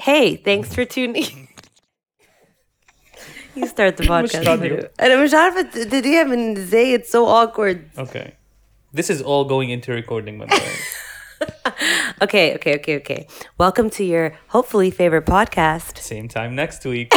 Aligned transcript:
Hey, 0.00 0.36
thanks 0.36 0.74
for 0.74 0.86
tuning. 0.86 1.48
you 3.54 3.66
start 3.66 3.98
the 3.98 4.04
podcast. 4.14 4.88
And 4.98 5.12
I'm 5.12 5.28
sure 5.28 5.58
if 5.58 5.76
it 5.76 5.90
did 5.90 6.06
he 6.06 6.14
have 6.14 6.30
say 6.70 6.94
it's 6.94 7.10
so 7.10 7.26
awkward. 7.26 7.90
Okay. 7.98 8.32
This 8.94 9.10
is 9.10 9.20
all 9.20 9.44
going 9.44 9.68
into 9.68 9.92
recording, 9.92 10.38
my 10.38 10.46
okay, 12.22 12.54
okay, 12.54 12.76
okay, 12.76 12.96
okay. 12.96 13.26
Welcome 13.58 13.90
to 13.90 14.04
your 14.04 14.38
hopefully 14.48 14.90
favorite 14.90 15.26
podcast. 15.26 15.98
Same 15.98 16.28
time 16.28 16.54
next 16.54 16.82
week. 16.86 17.12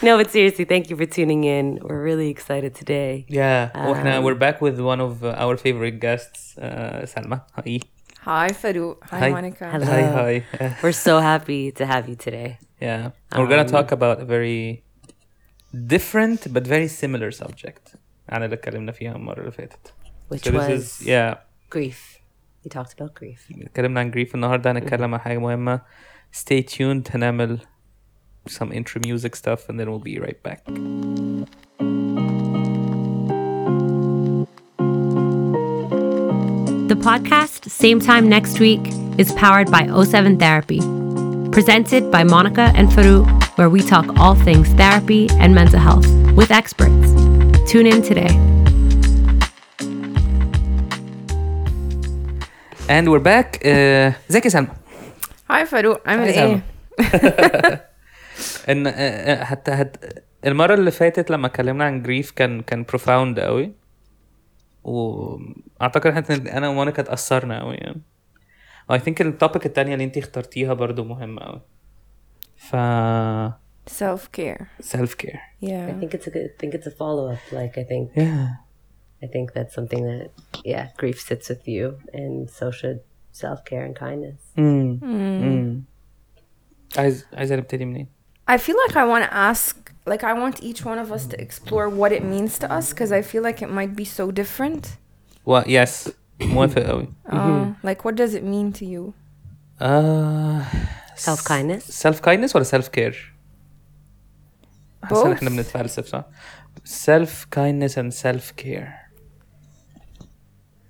no, 0.00 0.16
but 0.16 0.30
seriously, 0.30 0.64
thank 0.64 0.90
you 0.90 0.96
for 0.96 1.06
tuning 1.06 1.42
in. 1.42 1.80
We're 1.82 2.02
really 2.02 2.30
excited 2.30 2.76
today. 2.76 3.26
Yeah. 3.28 3.70
Um, 3.74 4.22
we're 4.22 4.36
back 4.36 4.60
with 4.60 4.78
one 4.78 5.00
of 5.00 5.24
uh, 5.24 5.34
our 5.36 5.56
favorite 5.56 5.98
guests, 5.98 6.56
uh, 6.56 7.04
Salma. 7.04 7.42
Hi. 7.56 7.80
Hi, 8.29 8.49
Farouk. 8.61 8.97
Hi, 9.11 9.19
Hi. 9.19 9.29
Monica. 9.29 9.65
Hello. 9.71 9.85
Hi, 9.85 10.33
hi. 10.59 10.75
We're 10.83 10.91
so 11.07 11.19
happy 11.31 11.71
to 11.79 11.83
have 11.85 12.03
you 12.09 12.15
today. 12.15 12.49
yeah. 12.87 13.11
We're 13.37 13.47
gonna 13.53 13.71
talk 13.77 13.91
about 13.91 14.17
a 14.25 14.25
very 14.25 14.83
different 15.93 16.39
but 16.53 16.63
very 16.67 16.87
similar 16.87 17.31
subject. 17.31 17.95
عن 18.29 18.43
اللي 18.43 18.55
اتكلمنا 18.55 18.91
فيها 18.91 19.15
المرة 19.15 19.39
اللي 19.39 19.51
فاتت. 19.51 19.93
Which 20.29 20.43
So 20.43 20.51
this 20.51 20.69
was 20.69 20.69
is 21.01 21.07
yeah. 21.07 21.33
grief. 21.69 22.19
We 22.65 22.69
talked 22.69 22.93
about 22.99 23.13
grief. 23.13 23.51
اتكلمنا 23.61 23.99
عن 23.99 24.11
grief 24.11 24.35
النهارده 24.35 24.71
هنتكلم 24.71 25.13
عن 25.13 25.19
حاجة 25.19 25.37
مهمة. 25.37 25.81
Stay 26.35 26.61
tuned 26.63 27.11
هنعمل 27.15 27.59
some 28.49 28.71
intro 28.71 28.99
music 29.07 29.35
stuff 29.35 29.69
and 29.69 29.79
then 29.79 29.87
we'll 29.89 29.99
be 30.11 30.19
right 30.19 30.41
back. 30.43 30.61
podcast, 37.01 37.69
same 37.69 37.99
time 37.99 38.29
next 38.29 38.59
week, 38.59 38.81
is 39.17 39.31
powered 39.33 39.71
by 39.71 39.83
O7 39.83 40.37
Therapy. 40.39 40.81
Presented 41.51 42.11
by 42.11 42.23
Monica 42.23 42.71
and 42.75 42.89
Farouk, 42.89 43.27
where 43.57 43.69
we 43.69 43.81
talk 43.81 44.05
all 44.19 44.35
things 44.35 44.67
therapy 44.73 45.29
and 45.39 45.55
mental 45.55 45.79
health 45.79 46.07
with 46.35 46.51
experts. 46.51 47.07
Tune 47.71 47.87
in 47.87 48.01
today. 48.01 48.33
And 52.89 53.09
we're 53.11 53.19
back. 53.19 53.59
Uh, 53.65 54.13
ازيك 54.29 54.45
يا 54.45 54.49
سلمى؟ 54.49 54.67
Hi, 55.49 55.65
Farouk. 55.65 55.99
عامل 56.05 56.33
Hi, 56.33 56.37
ايه؟ 56.37 56.61
ان 58.69 58.87
آه، 58.87 58.91
آه، 58.91 59.43
حتى 59.43 59.71
هت... 59.71 59.97
المره 60.45 60.73
اللي 60.73 60.91
فاتت 60.91 61.31
لما 61.31 61.47
اتكلمنا 61.47 61.85
عن 61.85 62.03
جريف 62.03 62.31
كان 62.31 62.61
كان 62.61 62.83
بروفاوند 62.83 63.39
قوي 63.39 63.71
واعتقد 65.81 66.07
احنا 66.07 66.57
انا 66.57 66.69
ومونيكا 66.69 67.01
اتاثرنا 67.01 67.59
قوي 67.61 67.75
يعني 67.75 68.01
اي 68.91 68.99
ثينك 68.99 69.21
التوبيك 69.21 69.65
التانية 69.65 69.93
اللي 69.93 70.03
انت 70.05 70.17
اخترتيها 70.17 70.73
برضو 70.73 71.03
مهمة 71.03 71.41
قوي 71.41 71.61
ف 72.55 72.75
Self 74.03 74.23
care. 74.37 74.63
self 74.93 75.11
care 75.23 75.39
I 75.61 75.65
Yeah. 75.71 75.87
think 75.99 76.11
it's 76.17 76.27
a 76.27 76.31
good. 76.35 76.47
I 76.53 76.57
think 76.61 76.71
it's 76.77 76.87
a 76.93 76.95
follow 77.01 77.25
up. 77.33 77.43
Like 77.59 77.73
I 77.81 77.85
think. 77.91 78.05
yeah 78.25 78.47
I 79.25 79.27
think 79.33 79.45
that's 79.57 79.73
something 79.79 80.03
that 80.11 80.27
yeah, 80.73 80.85
grief 81.01 81.17
sits 81.29 81.45
with 81.51 81.63
you, 81.75 81.85
and 82.19 82.35
so 82.57 82.65
should 82.79 82.99
self 83.43 83.59
care 83.69 83.83
and 83.87 83.95
kindness. 84.05 84.39
امم 84.57 84.99
امم 85.03 85.83
عايز 86.97 87.25
عايز 87.33 87.53
نبتدي 87.53 87.85
منين؟ 87.85 88.07
I 88.51 88.57
feel 88.57 88.75
like 88.87 88.95
I 88.95 89.05
want 89.13 89.23
to 89.29 89.33
ask, 89.51 89.75
like, 90.11 90.23
I 90.23 90.33
want 90.43 90.55
each 90.69 90.81
one 90.91 90.99
of 91.05 91.11
us 91.17 91.23
to 91.31 91.35
explore 91.45 91.87
what 92.01 92.11
it 92.17 92.23
means 92.33 92.53
to 92.63 92.67
us 92.77 92.85
because 92.93 93.11
I 93.11 93.21
feel 93.31 93.43
like 93.49 93.59
it 93.65 93.69
might 93.79 93.93
be 94.01 94.05
so 94.19 94.25
different. 94.41 94.83
و 95.46 95.60
يس 95.66 96.12
موافق 96.40 96.82
قوي 96.82 97.08
Uh, 97.28 97.88
like, 97.88 98.02
what 98.04 98.14
does 98.14 98.34
it 98.34 98.42
mean 98.44 98.78
to 98.80 98.84
you? 98.84 99.12
آه 99.82 100.62
Self 101.16 101.40
kindness. 101.48 101.78
سيلف 101.90 102.20
كايندنس 102.20 102.56
ولا 102.56 102.64
سيلف 102.64 102.88
كير؟ 102.88 103.34
حاسس 105.02 105.22
إن 105.22 105.32
Both. 105.32 105.36
إحنا 105.36 105.50
بنتفلسف 105.50 106.06
صح؟ 106.06 106.24
سيلف 106.84 107.44
كايندنس 107.50 107.98
اند 107.98 108.12
سيلف 108.12 108.50
كير 108.50 108.88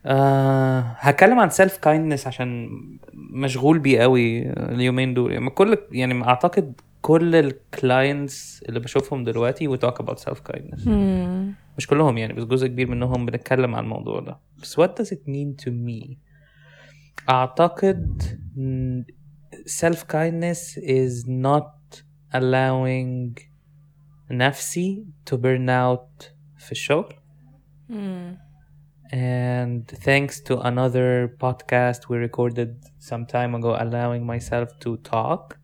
آه 0.06 0.80
هتكلم 0.98 1.38
عن 1.38 1.50
سيلف 1.50 1.76
كايندنس 1.76 2.26
عشان 2.26 2.68
مشغول 3.14 3.78
بيه 3.78 4.00
قوي 4.00 4.42
اليومين 4.50 5.14
دول 5.14 5.32
يعني 5.32 5.50
كل 5.50 5.78
يعني 5.92 6.24
أعتقد 6.24 6.80
كل 7.02 7.34
الكلاينتس 7.36 8.62
اللي 8.68 8.80
بشوفهم 8.80 9.24
دلوقتي 9.24 9.68
we 9.76 9.78
talk 9.80 9.94
about 10.04 10.18
self 10.18 10.38
kindness 10.52 10.88
مش 11.78 11.86
كلهم 11.86 12.18
يعني 12.18 12.32
بس 12.32 12.44
جزء 12.44 12.66
كبير 12.66 12.88
منهم 12.90 13.26
بنتكلم 13.26 13.74
عن 13.74 13.84
الموضوع 13.84 14.20
ده 14.20 14.38
بس 14.62 14.80
what 14.80 14.88
does 14.88 15.08
it 15.08 15.20
mean 15.28 15.64
to 15.64 15.68
me 15.70 16.16
اعتقد 17.28 18.22
mm, 18.56 19.12
self 19.66 19.98
kindness 20.12 20.78
is 20.78 21.26
not 21.28 22.02
allowing 22.34 23.42
نفسي 24.30 25.06
to 25.30 25.34
burn 25.36 25.68
out 25.68 26.24
في 26.56 26.72
الشغل 26.72 27.14
and 29.12 29.82
thanks 30.06 30.40
to 30.40 30.54
another 30.70 31.28
podcast 31.44 32.08
we 32.08 32.16
recorded 32.28 32.70
some 33.10 33.26
time 33.26 33.54
ago 33.54 33.70
allowing 33.84 34.24
myself 34.26 34.68
to 34.84 34.96
talk 35.12 35.58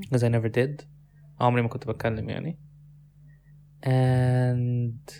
because 0.00 0.22
I 0.24 0.28
never 0.28 0.48
did 0.48 0.84
عمري 1.40 1.62
ما 1.62 1.68
كنت 1.68 1.86
بتكلم 1.88 2.28
يعني 2.28 2.58
and 3.85 5.13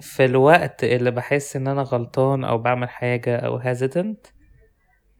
في 0.00 0.24
الوقت 0.24 0.84
اللي 0.84 1.10
بحس 1.10 1.56
ان 1.56 1.68
انا 1.68 1.82
غلطان 1.82 2.44
او 2.44 2.58
بعمل 2.58 2.88
حاجة 2.88 3.36
او 3.36 3.60
hesitant 3.62 4.16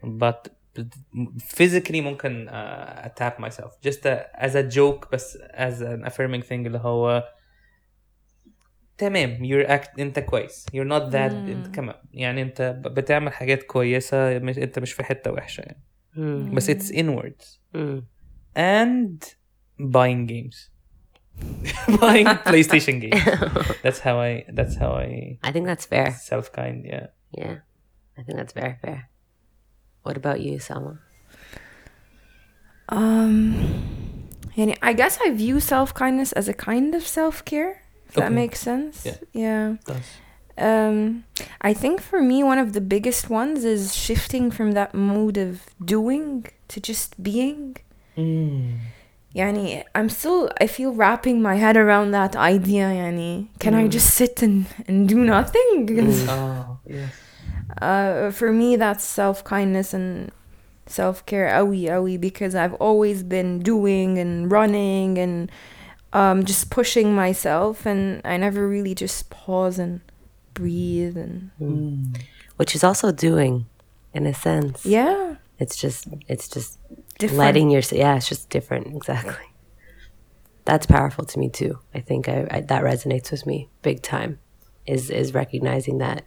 but 0.04 0.50
physically 1.56 1.96
ممكن 2.00 2.48
uh, 2.48 3.08
tap 3.20 3.42
myself 3.44 3.70
just 3.88 4.00
a, 4.06 4.40
as 4.46 4.54
a 4.54 4.74
joke 4.76 5.10
بس 5.12 5.38
as 5.52 5.80
an 5.82 6.10
affirming 6.10 6.42
thing 6.48 6.52
اللي 6.52 6.78
هو 6.78 7.24
تمام 8.98 9.38
you're 9.44 9.68
act 9.68 9.98
انت 10.00 10.18
كويس 10.18 10.66
you're 10.74 10.88
not 10.88 11.12
that 11.12 11.14
انت 11.32 11.66
كمان 11.74 11.94
يعني 12.12 12.42
انت 12.42 12.62
ب- 12.62 12.94
بتعمل 12.94 13.32
حاجات 13.32 13.62
كويسة 13.62 14.38
مش 14.38 14.58
انت 14.58 14.78
مش 14.78 14.92
في 14.92 15.04
حتة 15.04 15.32
وحشة 15.32 15.60
يعني 15.60 15.82
Mm. 16.16 16.54
بس 16.54 16.70
it's 16.70 16.92
inwards 16.92 17.58
Mm. 17.74 18.02
and 18.58 19.24
buying 19.80 20.26
games 20.32 20.70
buying 21.99 22.25
PlayStation 22.47 23.01
games 23.01 23.21
that's 23.83 23.99
how 23.99 24.19
I 24.19 24.45
that's 24.49 24.75
how 24.75 24.93
I 24.93 25.37
I 25.43 25.51
think 25.51 25.65
that's 25.65 25.85
fair. 25.85 26.11
self 26.13 26.51
kind 26.51 26.85
yeah 26.85 27.07
Yeah, 27.31 27.57
I 28.17 28.23
think 28.23 28.37
that's 28.37 28.53
very 28.53 28.75
fair. 28.81 29.09
What 30.03 30.15
about 30.17 30.39
you, 30.39 30.57
Salma? 30.59 30.99
Um, 32.89 33.55
yani, 34.55 34.77
I 34.81 34.93
guess 34.93 35.19
I 35.25 35.31
view 35.31 35.59
self 35.59 35.93
kindness 35.93 36.31
as 36.31 36.47
a 36.47 36.53
kind 36.53 36.93
of 36.95 37.05
self 37.05 37.43
care, 37.43 37.81
if 38.07 38.13
that 38.15 38.31
makes 38.31 38.59
sense. 38.59 39.05
Yeah. 39.05 39.17
yeah. 39.33 39.75
does 39.85 40.05
Um, 40.57 41.25
I 41.61 41.73
think 41.73 42.01
for 42.01 42.21
me, 42.21 42.43
one 42.43 42.59
of 42.59 42.73
the 42.73 42.81
biggest 42.81 43.29
ones 43.29 43.65
is 43.65 43.95
shifting 43.95 44.51
from 44.51 44.71
that 44.71 44.93
mode 44.93 45.37
of 45.37 45.65
doing 45.83 46.45
to 46.69 46.79
just 46.79 47.21
being. 47.21 47.77
Yani, 49.35 49.83
I'm 49.93 50.07
still, 50.09 50.49
I 50.61 50.67
feel 50.67 50.93
wrapping 50.93 51.41
my 51.41 51.55
head 51.55 51.75
around 51.75 52.11
that 52.11 52.35
idea. 52.35 52.85
Yani, 52.85 53.47
can 53.59 53.75
I 53.75 53.87
just 53.87 54.13
sit 54.13 54.41
and, 54.41 54.65
and 54.87 55.09
do 55.09 55.17
nothing? 55.17 55.89
oh 56.29 56.79
yes 56.87 57.11
uh, 57.81 58.31
for 58.31 58.51
me, 58.51 58.75
that's 58.75 59.03
self 59.03 59.43
kindness 59.43 59.93
and 59.93 60.31
self 60.85 61.25
care, 61.25 61.49
awi 61.49 61.89
awi, 61.89 62.17
because 62.19 62.55
I've 62.55 62.73
always 62.75 63.23
been 63.23 63.59
doing 63.59 64.17
and 64.17 64.51
running 64.51 65.17
and 65.17 65.51
um, 66.13 66.45
just 66.45 66.69
pushing 66.69 67.13
myself, 67.13 67.85
and 67.85 68.21
I 68.23 68.37
never 68.37 68.67
really 68.67 68.95
just 68.95 69.29
pause 69.29 69.79
and 69.79 70.01
breathe 70.53 71.17
and 71.17 72.17
Which 72.55 72.75
is 72.75 72.83
also 72.83 73.11
doing, 73.11 73.65
in 74.13 74.25
a 74.25 74.33
sense. 74.33 74.85
yeah, 74.85 75.35
It's 75.59 75.75
just, 75.75 76.07
it's 76.27 76.47
just 76.47 76.79
different. 77.17 77.39
letting 77.39 77.69
yourself 77.69 77.99
yeah, 77.99 78.15
it's 78.15 78.27
just 78.27 78.49
different. 78.49 78.95
Exactly. 78.95 79.33
That's 80.65 80.85
powerful 80.85 81.25
to 81.25 81.39
me 81.39 81.49
too. 81.49 81.79
I 81.93 81.99
think 81.99 82.27
I, 82.27 82.47
I 82.49 82.61
that 82.61 82.83
resonates 82.83 83.31
with 83.31 83.45
me 83.45 83.69
big 83.81 84.01
time. 84.01 84.39
Is 84.85 85.09
is 85.09 85.33
recognizing 85.33 85.99
that. 85.99 86.25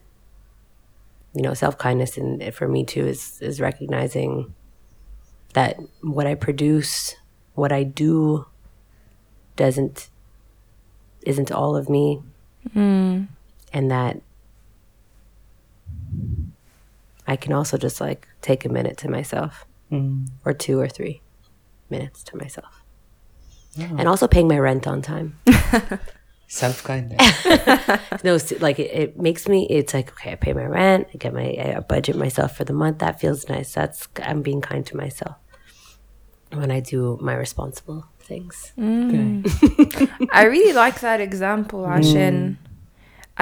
You 1.34 1.42
know, 1.42 1.54
self 1.54 1.76
kindness, 1.76 2.16
and 2.16 2.52
for 2.54 2.66
me 2.66 2.84
too, 2.84 3.06
is 3.06 3.40
is 3.42 3.60
recognizing 3.60 4.54
that 5.52 5.78
what 6.00 6.26
I 6.26 6.34
produce, 6.34 7.14
what 7.54 7.70
I 7.70 7.82
do, 7.82 8.46
doesn't 9.56 10.08
isn't 11.22 11.52
all 11.52 11.76
of 11.76 11.88
me, 11.88 12.22
hmm. 12.72 13.24
and 13.72 13.90
that 13.90 14.20
I 17.26 17.36
can 17.36 17.52
also 17.52 17.76
just 17.76 18.00
like 18.00 18.26
take 18.40 18.64
a 18.64 18.70
minute 18.70 18.96
to 18.98 19.10
myself, 19.10 19.66
mm. 19.90 20.28
or 20.44 20.52
two 20.52 20.80
or 20.80 20.88
three 20.88 21.22
minutes 21.90 22.22
to 22.24 22.36
myself. 22.36 22.82
Oh. 23.78 23.96
And 23.98 24.08
also 24.08 24.26
paying 24.26 24.48
my 24.48 24.58
rent 24.58 24.86
on 24.86 25.02
time. 25.02 25.38
Self 26.48 26.82
kindness. 26.82 27.20
no, 28.24 28.38
like 28.60 28.78
it, 28.78 28.90
it, 28.90 29.20
makes 29.20 29.46
me. 29.48 29.66
It's 29.68 29.92
like 29.92 30.10
okay, 30.12 30.32
I 30.32 30.34
pay 30.34 30.54
my 30.54 30.64
rent. 30.64 31.06
I 31.12 31.18
get 31.18 31.34
my 31.34 31.44
I 31.44 31.80
budget 31.86 32.16
myself 32.16 32.56
for 32.56 32.64
the 32.64 32.72
month. 32.72 33.00
That 33.00 33.20
feels 33.20 33.50
nice. 33.50 33.74
That's 33.74 34.08
I'm 34.22 34.40
being 34.40 34.62
kind 34.62 34.86
to 34.86 34.96
myself 34.96 35.36
when 36.52 36.70
I 36.70 36.80
do 36.80 37.18
my 37.20 37.34
responsible 37.34 38.06
things. 38.20 38.72
Mm. 38.78 39.44
Okay. 39.78 40.08
I 40.32 40.44
really 40.44 40.72
like 40.72 41.00
that 41.00 41.20
example, 41.20 41.80
Ashin. 41.80 42.56
Mm. 42.56 42.56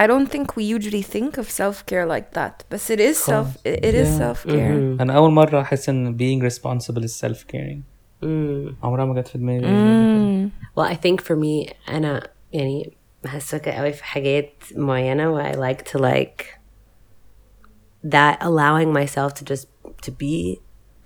I 0.01 0.07
don't 0.07 0.29
think 0.33 0.47
we 0.57 0.63
usually 0.77 1.03
think 1.15 1.31
of 1.41 1.45
self-care 1.61 2.05
like 2.15 2.27
that. 2.39 2.55
But 2.71 2.81
it 2.95 2.99
is 3.09 3.17
self 3.33 3.47
it, 3.69 3.77
it 3.89 3.93
is 4.03 4.09
Yeah. 4.09 4.17
self-care. 4.23 5.01
انا 5.01 5.13
اول 5.17 5.31
مره 5.31 5.61
احس 5.61 5.89
ان 5.89 6.17
being 6.17 6.51
responsible 6.51 7.03
is 7.03 7.25
self 7.25 7.37
caring 7.53 7.79
عمرها 8.83 9.05
ما 9.05 9.21
جت 9.21 9.27
في 9.27 9.37
دماغي 9.37 9.61
Mm. 9.67 10.49
Well, 10.79 10.87
I 10.93 10.95
think 10.95 11.21
for 11.21 11.35
me 11.35 11.73
أنا 11.89 12.27
يعني 12.53 12.93
بحسك 13.23 13.69
قوي 13.69 13.93
في 13.93 14.03
حاجات 14.03 14.53
معينة 14.75 15.35
where 15.37 15.53
I 15.53 15.55
like 15.57 15.83
to 15.91 15.97
like 15.97 16.45
that 18.03 18.37
allowing 18.41 18.91
myself 18.93 19.33
to 19.39 19.43
just 19.53 19.67
to 20.05 20.11
be 20.11 20.59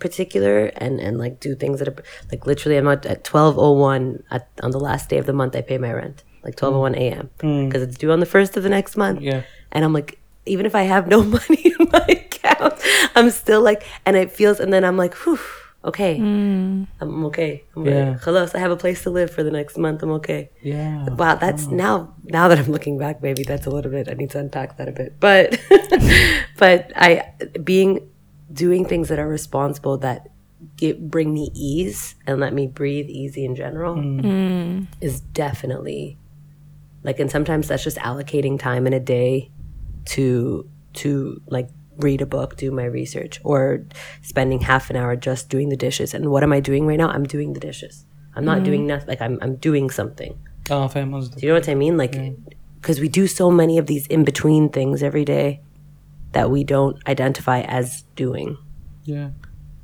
particular 0.04 0.58
and 0.84 0.94
and 1.06 1.14
like 1.24 1.34
do 1.46 1.50
things 1.62 1.76
that 1.80 1.88
are 1.92 1.98
like 2.32 2.42
literally 2.50 2.76
I'm 2.80 2.88
at, 2.94 3.04
at 3.14 3.20
12:01 3.24 4.22
at 4.36 4.44
on 4.66 4.70
the 4.76 4.82
last 4.88 5.04
day 5.10 5.18
of 5.22 5.26
the 5.30 5.36
month 5.40 5.52
I 5.60 5.62
pay 5.70 5.78
my 5.86 5.92
rent 6.00 6.18
like 6.43 6.55
12 6.55 6.75
1 6.75 6.95
a.m. 6.95 7.29
Mm. 7.39 7.67
because 7.67 7.83
it's 7.83 7.97
due 7.97 8.11
on 8.11 8.19
the 8.19 8.25
first 8.25 8.57
of 8.57 8.63
the 8.63 8.69
next 8.69 8.97
month. 8.97 9.21
Yeah. 9.21 9.43
And 9.71 9.85
I'm 9.85 9.93
like, 9.93 10.19
even 10.45 10.65
if 10.65 10.75
I 10.75 10.83
have 10.83 11.07
no 11.07 11.23
money 11.37 11.73
in 11.79 11.89
my 11.91 12.05
account, 12.07 12.73
I'm 13.15 13.29
still 13.29 13.61
like, 13.61 13.83
and 14.05 14.15
it 14.15 14.31
feels, 14.31 14.59
and 14.59 14.73
then 14.73 14.83
I'm 14.83 14.97
like, 14.97 15.13
whew, 15.15 15.39
okay, 15.83 16.17
mm. 16.17 16.87
I'm 16.99 17.25
okay. 17.25 17.63
I'm 17.75 17.85
yeah. 17.85 18.09
like, 18.11 18.21
hello, 18.21 18.45
so 18.45 18.57
I 18.57 18.61
have 18.61 18.71
a 18.71 18.77
place 18.77 19.03
to 19.03 19.09
live 19.09 19.31
for 19.31 19.43
the 19.43 19.51
next 19.51 19.77
month. 19.77 20.03
I'm 20.03 20.11
okay. 20.11 20.49
Yeah. 20.61 21.09
Wow, 21.09 21.35
that's 21.35 21.67
now, 21.67 22.15
now 22.23 22.47
that 22.47 22.57
I'm 22.59 22.71
looking 22.71 22.97
back, 22.97 23.21
maybe 23.21 23.43
that's 23.43 23.65
a 23.65 23.69
little 23.69 23.91
bit, 23.91 24.09
I 24.09 24.13
need 24.13 24.31
to 24.31 24.39
unpack 24.39 24.77
that 24.77 24.87
a 24.87 24.91
bit. 24.91 25.19
But, 25.19 25.59
but 26.57 26.91
I, 26.95 27.33
being, 27.63 28.09
doing 28.51 28.85
things 28.85 29.09
that 29.09 29.19
are 29.19 29.27
responsible 29.27 29.97
that 29.99 30.27
get, 30.77 31.09
bring 31.09 31.33
me 31.33 31.49
ease 31.53 32.15
and 32.27 32.39
let 32.39 32.53
me 32.53 32.67
breathe 32.67 33.07
easy 33.09 33.45
in 33.45 33.55
general 33.55 33.95
mm. 33.95 34.21
mm. 34.21 34.87
is 34.99 35.21
definitely 35.21 36.17
like, 37.03 37.19
and 37.19 37.31
sometimes 37.31 37.67
that's 37.67 37.83
just 37.83 37.97
allocating 37.97 38.59
time 38.59 38.85
in 38.87 38.93
a 38.93 38.99
day 38.99 39.51
to, 40.05 40.69
to 40.93 41.41
like 41.47 41.69
read 41.97 42.21
a 42.21 42.25
book, 42.25 42.57
do 42.57 42.71
my 42.71 42.85
research, 42.85 43.39
or 43.43 43.85
spending 44.21 44.61
half 44.61 44.89
an 44.89 44.95
hour 44.95 45.15
just 45.15 45.49
doing 45.49 45.69
the 45.69 45.77
dishes. 45.77 46.13
And 46.13 46.29
what 46.31 46.43
am 46.43 46.53
I 46.53 46.59
doing 46.59 46.85
right 46.85 46.97
now? 46.97 47.09
I'm 47.09 47.23
doing 47.23 47.53
the 47.53 47.59
dishes. 47.59 48.05
I'm 48.35 48.45
not 48.45 48.59
mm. 48.59 48.65
doing 48.65 48.87
nothing. 48.87 49.07
Like, 49.07 49.21
I'm, 49.21 49.39
I'm 49.41 49.55
doing 49.55 49.89
something. 49.89 50.39
Oh, 50.69 50.87
do 50.87 50.99
you 50.99 51.47
know 51.49 51.55
what 51.55 51.67
I 51.69 51.75
mean? 51.75 51.97
Like, 51.97 52.11
because 52.79 52.97
yeah. 52.97 53.01
we 53.01 53.09
do 53.09 53.27
so 53.27 53.51
many 53.51 53.77
of 53.77 53.87
these 53.87 54.07
in 54.07 54.23
between 54.23 54.69
things 54.69 55.03
every 55.03 55.25
day 55.25 55.61
that 56.31 56.49
we 56.49 56.63
don't 56.63 56.97
identify 57.07 57.61
as 57.61 58.03
doing. 58.15 58.57
Yeah. 59.03 59.31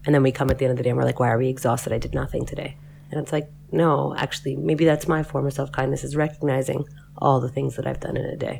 And 0.05 0.15
then 0.15 0.23
we 0.23 0.31
come 0.31 0.49
at 0.49 0.59
the 0.59 0.65
end 0.65 0.71
of 0.71 0.77
the 0.77 0.83
day 0.83 0.89
and 0.89 0.97
we're 0.97 1.03
like, 1.03 1.19
why 1.19 1.29
are 1.29 1.37
we 1.37 1.49
exhausted? 1.49 1.91
I 1.91 1.97
did 1.97 2.13
nothing 2.13 2.45
today. 2.45 2.77
And 3.11 3.19
it's 3.19 3.33
like, 3.33 3.49
no, 3.71 4.15
actually, 4.17 4.55
maybe 4.55 4.85
that's 4.85 5.07
my 5.07 5.23
form 5.23 5.45
of 5.45 5.53
self 5.53 5.71
kindness 5.71 6.03
is 6.03 6.15
recognizing 6.15 6.85
all 7.22 7.38
the 7.46 7.52
things 7.56 7.70
that 7.76 7.86
I've 7.88 8.00
done 8.06 8.16
in 8.22 8.26
a 8.36 8.36
day, 8.48 8.56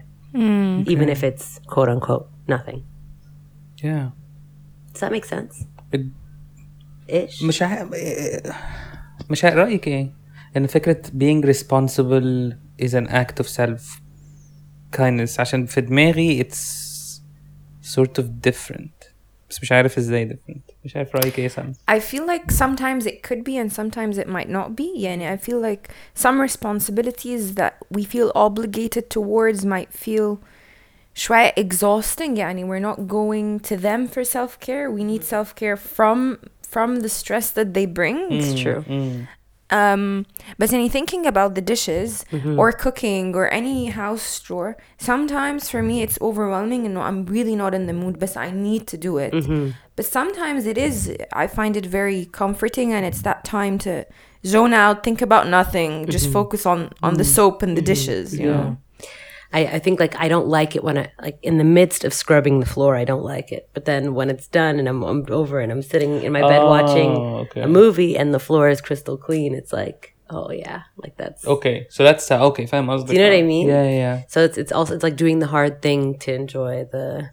even 0.95 1.09
if 1.15 1.21
it's 1.29 1.47
quote 1.73 1.89
unquote 1.95 2.27
nothing. 2.55 2.81
yeah 3.89 4.07
Does 4.93 5.01
that 5.03 5.13
make 5.17 5.27
sense? 5.37 5.55
It- 5.93 6.11
Ish. 7.09 7.43
مش 7.45 7.63
عارف 7.63 7.89
مش 9.31 9.45
عارف 9.45 9.57
رأيك 9.57 9.89
ايه؟ 9.89 10.13
ان 10.57 10.67
فكرة 10.67 11.03
being 11.19 11.45
responsible 11.47 12.55
is 12.85 12.91
an 12.95 13.07
act 13.09 13.45
of 13.45 13.49
self 13.49 14.01
kindness 14.97 15.41
عشان 15.41 15.67
في 15.67 15.81
دماغي 15.81 16.45
it's 16.45 16.57
sort 17.95 18.19
of 18.23 18.25
different 18.49 19.13
بس 19.51 19.63
مش 19.63 19.73
عارف 19.73 19.99
ازاي 19.99 20.29
different 20.29 20.75
مش 20.85 20.97
عارف 20.97 21.15
رأيك 21.17 21.39
ايه 21.39 21.49
سام 21.49 21.73
I 21.91 21.95
feel 21.95 22.27
like 22.27 22.51
sometimes 22.51 23.07
it 23.07 23.23
could 23.29 23.45
be 23.45 23.57
and 23.59 23.73
sometimes 23.73 24.19
it 24.19 24.27
might 24.29 24.49
not 24.49 24.77
be. 24.77 25.01
يعني 25.01 25.37
I 25.37 25.41
feel 25.41 25.61
like 25.61 25.91
some 26.25 26.41
responsibilities 26.41 27.55
that 27.55 27.73
we 27.97 28.05
feel 28.05 28.33
obligated 28.35 29.11
towards 29.11 29.65
might 29.65 29.93
feel 29.93 30.39
شوية 31.15 31.55
exhausting 31.61 32.37
يعني 32.37 32.65
we're 32.65 32.95
not 32.95 33.07
going 33.07 33.61
to 33.69 33.77
them 33.77 34.07
for 34.09 34.25
self-care. 34.25 34.91
We 34.91 35.05
need 35.05 35.25
self-care 35.25 35.77
from 35.77 36.39
from 36.75 37.01
the 37.01 37.09
stress 37.09 37.51
that 37.51 37.75
they 37.75 37.87
bring. 38.01 38.17
It's 38.31 38.55
true. 38.63 38.83
Um, 39.70 40.26
but 40.58 40.72
any 40.72 40.88
thinking 40.88 41.26
about 41.26 41.56
the 41.56 41.62
dishes 41.62 42.24
mm-hmm. 42.32 42.58
or 42.58 42.72
cooking 42.72 43.36
or 43.36 43.50
any 43.50 43.88
house 43.88 44.40
chore, 44.40 44.78
sometimes 44.98 45.70
for 45.70 45.84
me 45.84 46.02
it's 46.02 46.18
overwhelming 46.22 46.86
and 46.86 46.98
I'm 46.98 47.26
really 47.26 47.56
not 47.56 47.74
in 47.74 47.86
the 47.86 47.94
mood, 47.94 48.18
but 48.20 48.38
I 48.38 48.52
need 48.52 48.88
to 48.88 48.98
do 48.98 49.18
it. 49.18 49.34
Mm-hmm. 49.34 49.72
But 49.96 50.06
sometimes 50.06 50.66
it 50.66 50.78
is, 50.78 51.14
I 51.34 51.48
find 51.48 51.76
it 51.76 51.86
very 51.86 52.26
comforting 52.26 52.94
and 52.94 53.06
it's 53.06 53.24
that 53.24 53.44
time 53.44 53.78
to 53.80 54.06
zone 54.46 54.74
out, 54.74 55.04
think 55.04 55.22
about 55.22 55.48
nothing, 55.48 56.08
just 56.08 56.26
mm-hmm. 56.26 56.34
focus 56.34 56.66
on, 56.66 56.94
on 57.04 57.16
the 57.16 57.26
soap 57.26 57.62
and 57.62 57.76
the 57.76 57.82
dishes, 57.82 58.38
you 58.38 58.46
know? 58.46 58.78
I, 59.54 59.66
I 59.66 59.80
think 59.80 60.00
like 60.00 60.16
I 60.20 60.28
don't 60.28 60.48
like 60.48 60.76
it 60.76 60.84
when 60.84 60.98
I 60.98 61.12
like 61.22 61.40
in 61.42 61.58
the 61.58 61.64
midst 61.64 62.04
of 62.04 62.14
scrubbing 62.14 62.60
the 62.60 62.66
floor. 62.66 62.96
I 62.96 63.06
don't 63.06 63.24
like 63.24 63.52
it, 63.52 63.70
but 63.74 63.86
then 63.86 64.14
when 64.14 64.30
it's 64.30 64.48
done 64.48 64.80
and 64.80 64.88
I'm, 64.88 65.04
I'm 65.04 65.26
over 65.30 65.60
and 65.60 65.72
I'm 65.72 65.82
sitting 65.82 66.24
in 66.24 66.32
my 66.32 66.42
bed 66.42 66.62
oh, 66.62 66.70
watching 66.70 67.10
okay. 67.12 67.62
a 67.62 67.68
movie 67.68 68.18
and 68.18 68.34
the 68.34 68.40
floor 68.40 68.70
is 68.70 68.82
crystal 68.82 69.18
clean, 69.18 69.54
it's 69.54 69.72
like 69.72 70.16
oh 70.30 70.52
yeah, 70.52 70.84
like 70.98 71.16
that's 71.18 71.46
okay. 71.46 71.88
So 71.90 72.04
that's 72.04 72.30
uh, 72.30 72.46
okay. 72.48 72.66
Fine, 72.66 72.86
do 72.86 73.14
you 73.14 73.20
know 73.20 73.30
what 73.30 73.38
I 73.38 73.42
mean? 73.42 73.68
Yeah, 73.68 73.90
yeah. 73.90 74.22
So 74.28 74.44
it's 74.44 74.58
it's 74.58 74.72
also 74.72 74.96
it's 74.96 75.04
like 75.04 75.16
doing 75.16 75.40
the 75.40 75.48
hard 75.48 75.82
thing 75.82 76.18
to 76.20 76.34
enjoy 76.34 76.86
the. 76.92 77.30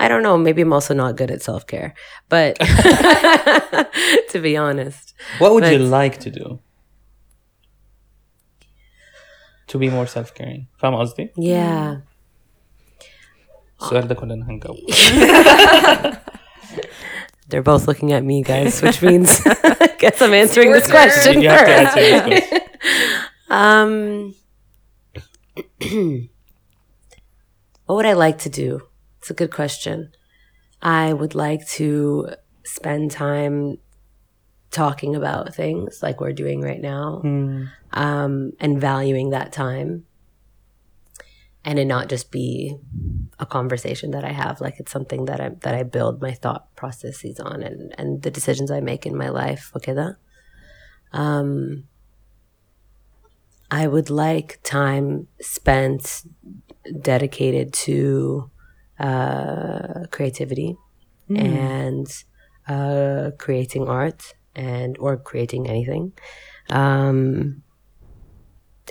I 0.00 0.08
don't 0.08 0.22
know. 0.22 0.36
Maybe 0.38 0.62
I'm 0.62 0.72
also 0.72 0.94
not 0.94 1.16
good 1.16 1.30
at 1.30 1.42
self 1.42 1.66
care, 1.66 1.94
but 2.28 2.58
to 4.30 4.40
be 4.40 4.56
honest, 4.56 5.14
what 5.38 5.52
would 5.52 5.62
but, 5.62 5.72
you 5.72 5.78
like 5.78 6.20
to 6.20 6.30
do? 6.30 6.60
to 9.67 9.77
be 9.79 9.89
more 9.89 10.07
self 10.07 10.33
caring 10.33 10.65
فاهم 10.77 10.95
قصدي؟ 10.95 11.29
yeah 11.37 11.97
السؤال 13.81 14.07
ده 14.07 14.15
كلنا 14.15 14.49
هنجاوب 14.49 14.77
they're 17.49 17.61
both 17.63 17.87
looking 17.87 18.11
at 18.13 18.23
me 18.23 18.41
guys 18.41 18.81
which 18.81 19.01
means 19.01 19.29
I 19.45 19.95
guess 19.99 20.21
I'm 20.21 20.33
answering 20.33 20.71
this 20.71 20.87
question 20.89 21.41
you 21.41 21.49
have 21.49 21.65
to 21.65 21.73
first. 21.73 21.97
answer 21.97 22.29
this 22.29 22.47
question 22.49 22.61
Um, 23.63 24.33
what 27.85 27.95
would 27.97 28.05
I 28.05 28.13
like 28.13 28.37
to 28.39 28.49
do? 28.49 28.69
It's 29.19 29.29
a 29.29 29.33
good 29.41 29.51
question. 29.51 29.97
I 30.81 31.13
would 31.13 31.35
like 31.35 31.67
to 31.79 32.29
spend 32.63 33.11
time 33.11 33.77
talking 34.70 35.16
about 35.16 35.54
things 35.54 36.02
like 36.02 36.20
we're 36.20 36.32
doing 36.32 36.60
right 36.60 36.80
now, 36.80 37.20
um, 37.92 38.52
and 38.60 38.80
valuing 38.80 39.30
that 39.30 39.52
time, 39.52 40.04
and 41.64 41.78
it 41.78 41.86
not 41.86 42.08
just 42.08 42.30
be 42.30 42.76
a 43.38 43.46
conversation 43.46 44.10
that 44.10 44.24
I 44.24 44.32
have. 44.32 44.60
Like 44.60 44.78
it's 44.78 44.92
something 44.92 45.24
that 45.26 45.40
I 45.40 45.50
that 45.60 45.74
I 45.74 45.82
build 45.82 46.20
my 46.20 46.32
thought 46.32 46.74
processes 46.76 47.40
on, 47.40 47.62
and 47.62 47.94
and 47.98 48.22
the 48.22 48.30
decisions 48.30 48.70
I 48.70 48.80
make 48.80 49.06
in 49.06 49.16
my 49.16 49.28
life. 49.28 49.72
Okay, 49.76 49.92
that. 49.94 50.16
Um, 51.12 51.84
I 53.70 53.86
would 53.86 54.10
like 54.10 54.60
time 54.62 55.28
spent 55.40 56.22
dedicated 57.00 57.72
to 57.72 58.50
uh, 58.98 60.06
creativity 60.10 60.76
and 61.36 62.24
uh, 62.66 63.30
creating 63.38 63.88
art 63.88 64.34
and 64.58 64.98
or 64.98 65.16
creating 65.16 65.68
anything. 65.68 66.12
Um, 66.68 67.62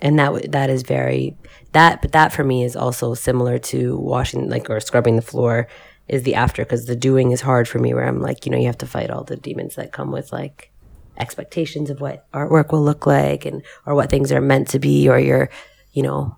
and 0.01 0.17
that 0.17 0.51
that 0.51 0.69
is 0.69 0.83
very 0.83 1.35
that 1.71 2.01
but 2.01 2.11
that 2.11 2.31
for 2.31 2.43
me 2.43 2.63
is 2.63 2.75
also 2.75 3.13
similar 3.13 3.57
to 3.57 3.97
washing 3.97 4.49
like 4.49 4.69
or 4.69 4.79
scrubbing 4.79 5.15
the 5.15 5.21
floor 5.21 5.67
is 6.07 6.23
the 6.23 6.35
after 6.35 6.63
because 6.63 6.85
the 6.85 6.95
doing 6.95 7.31
is 7.31 7.41
hard 7.41 7.67
for 7.67 7.79
me 7.79 7.93
where 7.93 8.07
I'm 8.07 8.21
like 8.21 8.45
you 8.45 8.51
know 8.51 8.57
you 8.57 8.67
have 8.67 8.77
to 8.79 8.85
fight 8.87 9.09
all 9.09 9.23
the 9.23 9.35
demons 9.35 9.75
that 9.75 9.91
come 9.91 10.11
with 10.11 10.31
like 10.31 10.71
expectations 11.17 11.89
of 11.89 11.99
what 11.99 12.31
artwork 12.31 12.71
will 12.71 12.83
look 12.83 13.07
like 13.07 13.45
and 13.45 13.63
or 13.85 13.95
what 13.95 14.09
things 14.09 14.31
are 14.31 14.41
meant 14.41 14.67
to 14.69 14.79
be 14.79 15.09
or 15.09 15.19
your 15.19 15.49
you 15.93 16.03
know 16.03 16.35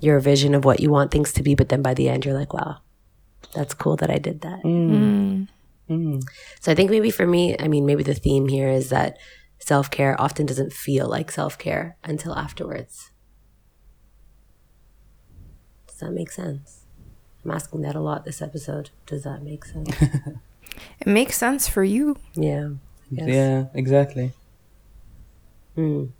your 0.00 0.18
vision 0.18 0.54
of 0.54 0.64
what 0.64 0.80
you 0.80 0.90
want 0.90 1.12
things 1.12 1.32
to 1.32 1.42
be 1.42 1.54
but 1.54 1.68
then 1.68 1.82
by 1.82 1.94
the 1.94 2.08
end 2.08 2.24
you're 2.24 2.34
like 2.34 2.52
wow 2.52 2.78
that's 3.54 3.74
cool 3.74 3.96
that 3.96 4.10
I 4.10 4.18
did 4.18 4.40
that 4.40 4.64
Mm. 5.90 6.22
so 6.60 6.70
I 6.70 6.74
think 6.76 6.90
maybe 6.90 7.10
for 7.10 7.26
me 7.26 7.56
I 7.58 7.66
mean 7.66 7.84
maybe 7.84 8.04
the 8.04 8.14
theme 8.14 8.46
here 8.48 8.68
is 8.68 8.90
that 8.90 9.18
self-care 9.58 10.18
often 10.20 10.46
doesn't 10.46 10.72
feel 10.72 11.08
like 11.08 11.30
self-care 11.32 11.96
until 12.04 12.34
afterwards. 12.34 13.10
Does 15.88 15.98
that 15.98 16.12
make 16.12 16.30
sense? 16.30 16.86
I'm 17.44 17.50
asking 17.50 17.82
that 17.82 17.96
a 17.96 18.00
lot 18.00 18.24
this 18.24 18.40
episode. 18.40 18.90
Does 19.06 19.24
that 19.24 19.42
make 19.42 19.64
sense? 19.64 19.90
It 21.00 21.08
makes 21.08 21.36
sense 21.36 21.68
for 21.68 21.82
you. 21.84 22.16
yeah. 22.34 22.70
Yeah 23.10 23.64
exactly 23.74 24.32
mm. 25.76 26.10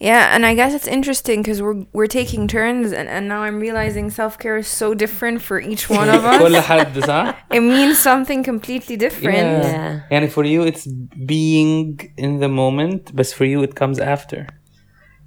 Yeah, 0.00 0.34
and 0.34 0.44
I 0.44 0.52
guess 0.60 0.72
it's 0.78 0.86
interesting 0.96 1.38
because 1.42 1.62
we're 1.62 1.80
we're 1.98 2.12
taking 2.20 2.42
turns, 2.48 2.88
and, 2.98 3.08
and 3.08 3.22
now 3.32 3.40
I'm 3.46 3.58
realizing 3.66 4.10
self 4.10 4.34
care 4.42 4.56
is 4.58 4.68
so 4.82 4.88
different 5.04 5.38
for 5.48 5.56
each 5.58 5.84
one 5.88 6.08
of 6.10 6.20
كل 6.22 6.56
us. 6.56 6.64
حد 6.64 6.98
صح؟ 7.04 7.34
it 7.54 7.60
means 7.60 7.98
something 7.98 8.42
completely 8.44 8.96
different. 8.96 9.64
Yeah. 9.64 10.00
يعني 10.10 10.28
for 10.30 10.44
you 10.44 10.62
it's 10.70 10.86
being 11.26 11.98
in 12.18 12.40
the 12.40 12.48
moment 12.48 13.02
but 13.16 13.26
for 13.38 13.44
you 13.46 13.62
it 13.62 13.74
comes 13.74 13.98
after 13.98 14.46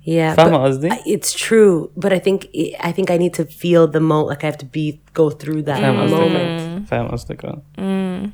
Yeah. 0.05 0.36
فاهمة 0.36 0.58
but 0.58 0.67
قصدي؟ 0.67 0.89
I- 0.89 1.03
It's 1.15 1.34
true, 1.34 1.89
but 1.98 2.12
I 2.13 2.19
think 2.19 2.46
I 2.79 2.91
think 2.91 3.10
I 3.12 3.17
need 3.17 3.34
to 3.41 3.46
feel 3.46 3.88
the 3.88 4.00
moment. 4.00 4.27
Like 4.31 4.43
I 4.43 4.48
have 4.51 4.60
to 4.65 4.69
be 4.77 5.00
go 5.13 5.29
through 5.31 5.62
that 5.63 5.79
فاهم 5.81 6.01
قصدك 6.01 6.19
moment. 6.19 6.88
فاهم 6.89 7.08
قصدك 7.08 7.46
اه 7.46 8.29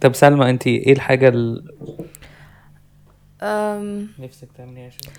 طب 0.00 0.14
سلمى 0.14 0.50
انت 0.50 0.66
ايه 0.66 0.92
الحاجة 0.92 1.28
اللي 1.28 1.62
Um, 3.42 4.08
نفسك 4.18 4.48
تعمليها 4.56 4.86
عشان 4.86 5.12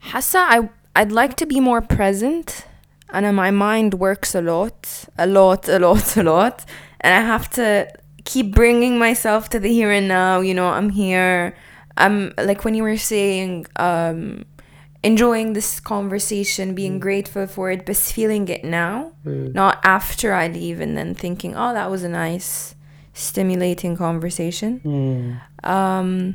حاسة 0.00 0.38
I 0.50 0.68
I'd 0.96 1.12
like 1.12 1.34
to 1.36 1.46
be 1.46 1.60
more 1.60 1.80
present 1.80 2.66
and 3.12 3.36
my 3.36 3.50
mind 3.50 3.94
works 3.94 4.34
a 4.34 4.40
lot 4.40 5.06
a 5.18 5.26
lot 5.26 5.68
a 5.68 5.78
lot 5.78 6.16
a 6.16 6.22
lot 6.22 6.64
and 7.00 7.14
I 7.14 7.20
have 7.20 7.48
to 7.50 7.88
keep 8.24 8.54
bringing 8.54 8.98
myself 8.98 9.48
to 9.50 9.58
the 9.58 9.68
here 9.68 9.90
and 9.92 10.08
now 10.08 10.40
you 10.40 10.54
know 10.54 10.68
I'm 10.68 10.90
here 10.90 11.54
I'm 11.96 12.32
like 12.38 12.64
when 12.64 12.74
you 12.74 12.82
were 12.82 12.96
saying 12.96 13.66
um 13.76 14.44
enjoying 15.02 15.52
this 15.52 15.80
conversation 15.80 16.74
being 16.74 16.98
grateful 16.98 17.46
for 17.46 17.70
it 17.70 17.86
but 17.86 17.96
feeling 17.96 18.48
it 18.48 18.64
now 18.64 19.12
not 19.24 19.78
after 19.84 20.32
I 20.32 20.48
leave 20.48 20.80
and 20.80 20.96
then 20.98 21.14
thinking 21.14 21.54
oh 21.56 21.72
that 21.78 21.90
was 21.90 22.02
a 22.02 22.08
nice 22.08 22.74
stimulating 23.14 23.96
conversation 23.96 24.70
um 25.64 26.34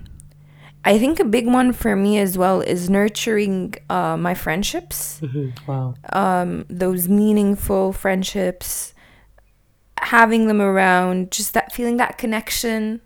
I 0.85 0.99
think 0.99 1.19
a 1.19 1.25
big 1.37 1.47
one 1.47 1.71
for 1.71 1.95
me 1.95 2.19
as 2.19 2.37
well 2.37 2.59
is 2.61 2.89
nurturing 2.89 3.73
uh, 3.89 4.17
my 4.17 4.33
friendships, 4.33 5.21
واو 5.67 5.93
um, 6.21 6.65
those 6.69 7.07
meaningful 7.07 7.93
friendships, 7.93 8.93
having 9.99 10.47
them 10.47 10.61
around, 10.61 11.31
just 11.31 11.53
that 11.53 11.71
feeling 11.71 11.97
that 11.97 12.17
connection 12.17 12.99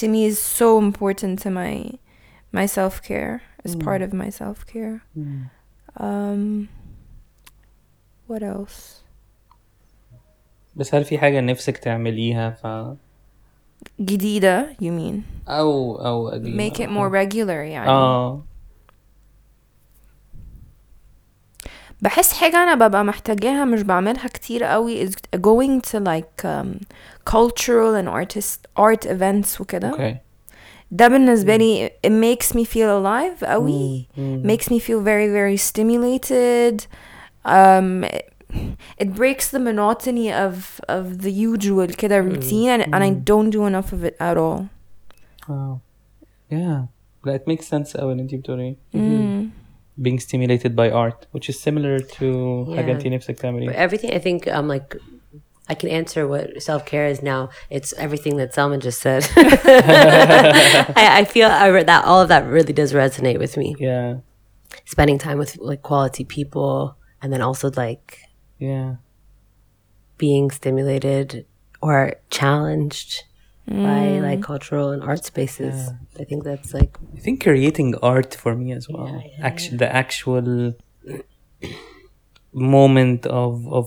to 0.00 0.08
me 0.08 0.24
is 0.24 0.38
so 0.40 0.78
important 0.78 1.38
to 1.44 1.50
my 1.50 1.92
my 2.58 2.66
self 2.66 2.94
care 3.02 3.42
as 3.64 3.76
part 3.76 4.02
of 4.02 4.12
my 4.12 4.30
self 4.30 4.66
care. 4.66 4.96
Um, 5.96 6.68
what 8.26 8.42
else? 8.42 9.02
بس 10.76 10.94
هل 10.94 11.04
في 11.04 11.18
حاجة 11.18 11.40
نفسك 11.40 11.78
تعمليها 11.78 12.50
ف 12.50 12.66
جديدة, 14.00 14.66
you 14.80 14.90
mean? 14.90 15.48
أو 15.48 15.96
أو 16.06 16.28
قديمة 16.28 16.68
Make 16.70 16.74
it 16.76 16.88
more 16.88 17.10
regular, 17.12 17.50
يعني. 17.50 17.88
اه 17.88 18.42
بحس 22.00 22.32
حاجة 22.32 22.56
أنا 22.62 22.88
ببقى 22.88 23.04
محتاجاها 23.04 23.64
مش 23.64 23.82
بعملها 23.82 24.28
كتير 24.28 24.64
قوي 24.64 25.06
is 25.08 25.12
going 25.36 25.80
to 25.90 25.98
like 26.00 26.44
um, 26.44 26.80
cultural 27.24 27.94
and 27.94 28.08
artist 28.08 28.66
art 28.80 29.06
events 29.06 29.60
وكده 29.60 29.88
اوكي 29.90 30.16
ده 30.90 31.08
بالنسبة 31.08 31.56
لي 31.56 31.88
it 32.06 32.10
makes 32.10 32.46
me 32.54 32.64
feel 32.64 32.88
alive 33.02 33.44
قوي 33.44 34.06
makes 34.44 34.64
me 34.66 34.78
feel 34.78 35.00
very 35.00 35.28
very 35.28 35.56
stimulated 35.70 36.86
um, 37.46 38.04
it 38.97 39.13
breaks 39.13 39.49
the 39.49 39.59
monotony 39.59 40.31
of 40.31 40.79
of 40.87 41.21
the 41.21 41.31
usual 41.31 41.87
kidda 41.87 42.19
mm. 42.21 42.31
routine 42.31 42.69
and, 42.69 42.83
and 42.93 43.03
I 43.03 43.11
mm. 43.11 43.23
don't 43.23 43.49
do 43.49 43.65
enough 43.65 43.93
of 43.93 44.03
it 44.03 44.15
at 44.19 44.37
all. 44.37 44.69
Wow, 45.47 45.81
Yeah. 46.49 46.87
That 47.23 47.47
makes 47.47 47.67
sense 47.67 47.97
قوي 47.97 48.11
اللي 48.11 48.23
انت 48.23 48.35
بتقوليه. 48.35 48.75
Being 49.99 50.19
stimulated 50.19 50.75
by 50.75 50.91
art, 50.91 51.25
which 51.31 51.49
is 51.49 51.59
similar 51.59 51.99
to 52.17 52.25
yeah. 52.69 52.79
Everything 53.85 54.11
I 54.13 54.19
think 54.19 54.47
I'm 54.47 54.67
like 54.67 54.95
I 55.69 55.75
can 55.75 55.89
answer 55.89 56.27
what 56.27 56.61
self 56.61 56.85
care 56.85 57.07
is 57.07 57.21
now. 57.21 57.49
It's 57.69 57.93
everything 57.97 58.37
that 58.37 58.53
Salma 58.53 58.79
just 58.79 59.01
said. 59.01 59.27
I, 59.35 61.19
I, 61.19 61.25
feel 61.25 61.49
I 61.49 61.83
that 61.83 62.05
all 62.05 62.21
of 62.21 62.29
that 62.29 62.45
really 62.45 62.73
does 62.73 62.93
resonate 62.93 63.39
with 63.39 63.57
me. 63.57 63.75
Yeah, 63.79 64.17
spending 64.85 65.17
time 65.17 65.37
with 65.37 65.57
like 65.57 65.81
quality 65.81 66.23
people, 66.23 66.95
and 67.21 67.33
then 67.33 67.41
also 67.41 67.69
like 67.71 68.21
yeah 68.58 68.90
being 70.24 70.46
stimulated 70.58 71.28
or 71.86 71.96
challenged 72.38 73.10
by 73.86 74.02
like 74.26 74.40
cultural 74.52 74.88
and 74.94 75.00
art 75.10 75.22
spaces. 75.32 75.76
I 76.20 76.24
think 76.28 76.40
that's 76.48 76.70
like 76.78 76.92
I 77.16 77.20
think 77.24 77.36
creating 77.48 77.88
art 78.14 78.30
for 78.42 78.52
me 78.60 78.68
as 78.78 78.84
well. 78.92 79.10
Actually, 79.48 79.78
the 79.84 79.90
actual 80.02 80.48
moment 82.52 83.26
of 83.26 83.66
of 83.78 83.84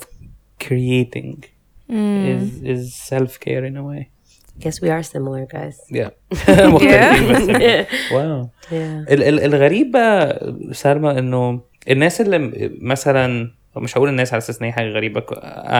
creating 0.59 1.43
is 1.89 2.61
is 2.73 2.81
self 2.95 3.39
care 3.45 3.63
in 3.69 3.75
a 3.77 3.83
way. 3.83 4.09
I 4.55 4.59
guess 4.63 4.77
we 4.81 4.89
are 4.95 5.03
similar, 5.03 5.45
guys. 5.45 5.77
Yeah. 5.89 6.09
مختلفين 6.49 7.33
بس 7.33 8.11
واو 8.11 8.49
Yeah. 8.65 9.11
ال 9.11 9.23
ال 9.23 9.39
الغريب 9.39 9.91
بقى 9.91 10.39
سلمى 10.71 11.19
انه 11.19 11.61
الناس 11.89 12.21
اللي 12.21 12.37
م- 12.39 12.77
مثلا 12.81 13.51
مش 13.76 13.98
هقول 13.98 14.08
الناس 14.08 14.32
على 14.32 14.38
أساس 14.38 14.58
إن 14.58 14.64
هي 14.64 14.72
حاجة 14.72 14.88
غريبة. 14.88 15.22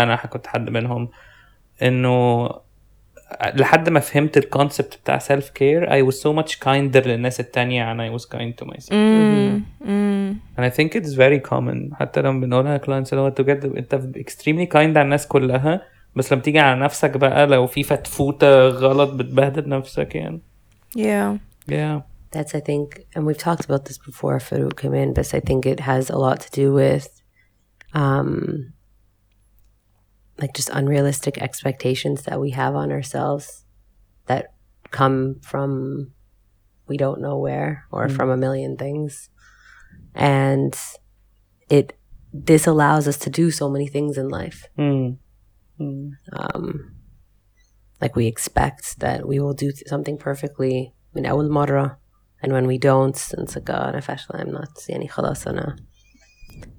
أنا 0.02 0.16
كنت 0.16 0.46
حد 0.46 0.70
منهم 0.70 1.08
إنه 1.82 2.50
لحد 3.54 3.88
ما 3.88 4.00
فهمت 4.00 4.36
الكونسبت 4.36 4.98
بتاع 5.02 5.18
سيلف 5.18 5.50
كير 5.50 5.86
I 5.86 6.12
was 6.12 6.14
so 6.16 6.42
much 6.42 6.52
kinder 6.58 7.06
للناس 7.06 7.40
التانية 7.40 7.94
I 7.94 8.18
was 8.18 8.24
kind 8.24 8.62
to 8.62 8.66
myself. 8.66 8.90
Mm. 8.90 9.62
Mm. 9.82 10.34
and 10.56 10.64
I 10.64 10.70
think 10.70 10.94
it's 10.94 11.14
very 11.14 11.50
common. 11.50 11.94
حتى 11.94 12.22
لما 12.22 12.40
بنقولها 12.40 12.78
clients 12.78 12.88
اللي 13.12 13.20
هو 13.20 13.26
انت 13.26 13.40
بجد 13.40 13.64
أنت 13.64 13.94
extremely 14.16 14.72
kind 14.72 14.76
على 14.76 15.02
الناس 15.02 15.26
كلها 15.26 15.82
بس 16.16 16.32
لما 16.32 16.42
تيجي 16.42 16.58
على 16.58 16.80
نفسك 16.80 17.16
بقى 17.16 17.46
لو 17.46 17.66
في 17.66 17.82
فتفوتة 17.82 18.68
غلط 18.68 19.10
بتبهدل 19.12 19.68
نفسك 19.68 20.14
يعني. 20.14 20.40
Yeah. 20.96 21.36
Yeah. 21.72 22.00
That's, 22.32 22.54
I 22.54 22.60
think, 22.60 22.86
and 23.14 23.26
we've 23.26 23.42
talked 23.48 23.64
about 23.68 23.84
this 23.86 23.98
before, 23.98 24.38
Farouk 24.38 24.76
came 24.82 24.94
in, 24.94 25.12
but 25.12 25.26
I 25.34 25.40
think 25.40 25.66
it 25.66 25.80
has 25.80 26.10
a 26.10 26.18
lot 26.26 26.38
to 26.44 26.50
do 26.62 26.72
with, 26.72 27.08
um, 27.93 28.73
like 30.37 30.53
just 30.53 30.69
unrealistic 30.69 31.37
expectations 31.37 32.23
that 32.23 32.39
we 32.39 32.51
have 32.51 32.75
on 32.75 32.91
ourselves 32.91 33.65
that 34.27 34.53
come 34.91 35.39
from 35.41 36.11
we 36.87 36.97
don't 36.97 37.21
know 37.21 37.37
where 37.37 37.85
or 37.91 38.09
from 38.09 38.29
a 38.29 38.37
million 38.37 38.77
things. 38.77 39.29
And 40.13 40.75
it 41.69 41.97
disallows 42.43 43.07
us 43.07 43.17
to 43.19 43.29
do 43.29 43.49
so 43.49 43.69
many 43.69 43.87
things 43.87 44.17
in 44.17 44.29
life. 44.29 44.67
mm. 45.79 46.11
um, 46.33 46.95
like 48.01 48.15
we 48.15 48.27
expect 48.27 48.99
that 48.99 49.27
we 49.27 49.39
will 49.39 49.53
do 49.53 49.71
th- 49.71 49.87
something 49.87 50.17
perfectly 50.17 50.93
من 51.15 51.25
أول 51.25 51.49
مرة 51.49 51.97
and 52.43 52.51
when 52.51 52.67
we 52.67 52.77
don't 52.77 53.15
it's 53.15 53.55
like 53.55 53.69
oh 53.69 53.89
أنا 53.89 53.99
فاشلة 53.99 54.41
I'm 54.41 54.51
not 54.51 54.89
يعني 54.89 55.07
خلاص 55.07 55.47
أنا 55.47 55.75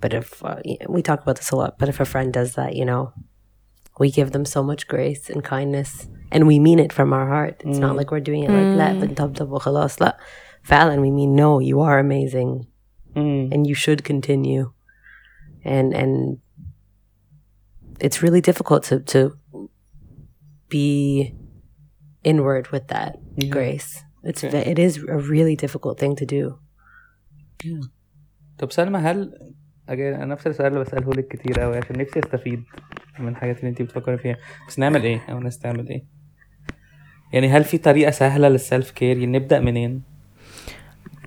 but 0.01 0.13
if 0.21 0.29
uh, 0.45 0.57
y- 0.65 0.79
we 0.89 1.01
talk 1.03 1.21
about 1.23 1.37
this 1.37 1.51
a 1.51 1.57
lot 1.57 1.73
but 1.79 1.89
if 1.89 1.99
a 2.01 2.05
friend 2.13 2.33
does 2.33 2.51
that 2.55 2.73
you 2.77 2.85
know 2.85 3.13
we 4.01 4.11
give 4.11 4.31
them 4.33 4.45
so 4.45 4.61
much 4.63 4.83
grace 4.89 5.25
and 5.31 5.43
kindness 5.45 5.91
and 6.33 6.47
we 6.47 6.59
mean 6.59 6.79
it 6.79 6.93
from 6.93 7.13
our 7.13 7.27
heart 7.35 7.57
it's 7.65 7.79
not 7.87 7.95
like 7.99 8.11
we're 8.11 8.21
doing 8.31 8.43
it 8.47 8.51
like 8.51 8.73
لا 8.81 8.93
بنطبطب 9.01 9.49
وخلاص 9.51 10.03
لا 10.03 10.17
فعلا 10.63 10.97
we 11.05 11.11
mean 11.11 11.35
no 11.35 11.61
you 11.61 11.81
are 11.81 11.99
amazing 11.99 12.67
Mm. 13.17 13.49
and 13.53 13.67
you 13.67 13.75
should 13.85 14.01
continue 14.05 14.65
and 15.65 15.89
and 16.01 16.13
it's 18.07 18.19
really 18.25 18.43
difficult 18.51 18.83
to 18.91 18.95
to 19.13 19.21
be 20.69 21.35
inward 22.25 22.65
with 22.75 22.89
that 22.89 23.13
grace 23.57 23.91
it's 24.31 24.43
ve- 24.53 24.69
it 24.73 24.79
is 24.87 24.93
a 25.17 25.19
really 25.35 25.57
difficult 25.65 25.99
thing 26.03 26.15
to 26.17 26.27
do 26.27 26.59
طب 28.59 28.71
سلمى 28.73 28.99
هل 28.99 29.33
أجي 29.90 30.16
أنا 30.16 30.26
نفس 30.26 30.48
السؤال 30.48 30.68
اللي 30.74 30.80
بساله 30.84 31.12
لك 31.14 31.28
كتير 31.28 31.60
قوي 31.60 31.78
عشان 31.78 31.98
نفسي 31.98 32.20
استفيد 32.20 32.64
من 33.20 33.28
الحاجات 33.28 33.60
اللي 33.60 33.70
انت 33.70 33.82
بتفكري 33.82 34.18
فيها 34.18 34.36
بس 34.68 34.80
نعمل 34.80 35.04
إيه 35.04 35.20
أو 35.30 35.38
الناس 35.38 35.60
تعمل 35.60 35.90
إيه 35.90 36.04
يعني 37.34 37.50
هل 37.50 37.64
في 37.64 37.78
طريقه 37.78 38.12
سهله 38.12 38.48
للسيلف 38.50 38.92
كير 38.92 39.18
يعني 39.18 39.40
نبدا 39.40 39.60
منين 39.60 40.02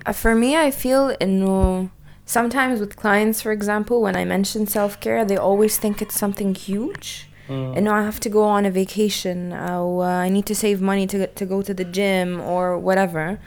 Uh, 0.09 0.13
For 0.13 0.35
me, 0.35 0.55
I 0.55 0.69
feel 0.83 1.15
إنه 1.21 1.87
sometimes 2.27 2.79
with 2.79 2.95
clients, 2.95 3.41
for 3.41 3.51
example, 3.51 3.97
when 4.03 4.15
I 4.15 4.23
mention 4.23 4.67
self 4.67 4.99
care, 4.99 5.25
they 5.25 5.37
always 5.37 5.77
think 5.79 6.01
it's 6.01 6.19
something 6.25 6.53
huge. 6.55 7.27
إنه 7.49 7.91
I 7.91 8.11
have 8.11 8.19
to 8.19 8.29
go 8.29 8.43
on 8.43 8.65
a 8.65 8.71
vacation 8.71 9.53
أو 9.53 10.03
uh, 10.03 10.27
I 10.27 10.29
need 10.29 10.45
to 10.45 10.55
save 10.55 10.79
money 10.81 11.07
to 11.07 11.27
to 11.27 11.45
go 11.45 11.61
to 11.63 11.73
the 11.73 11.85
gym 11.97 12.39
or 12.41 12.77
whatever. 12.79 13.37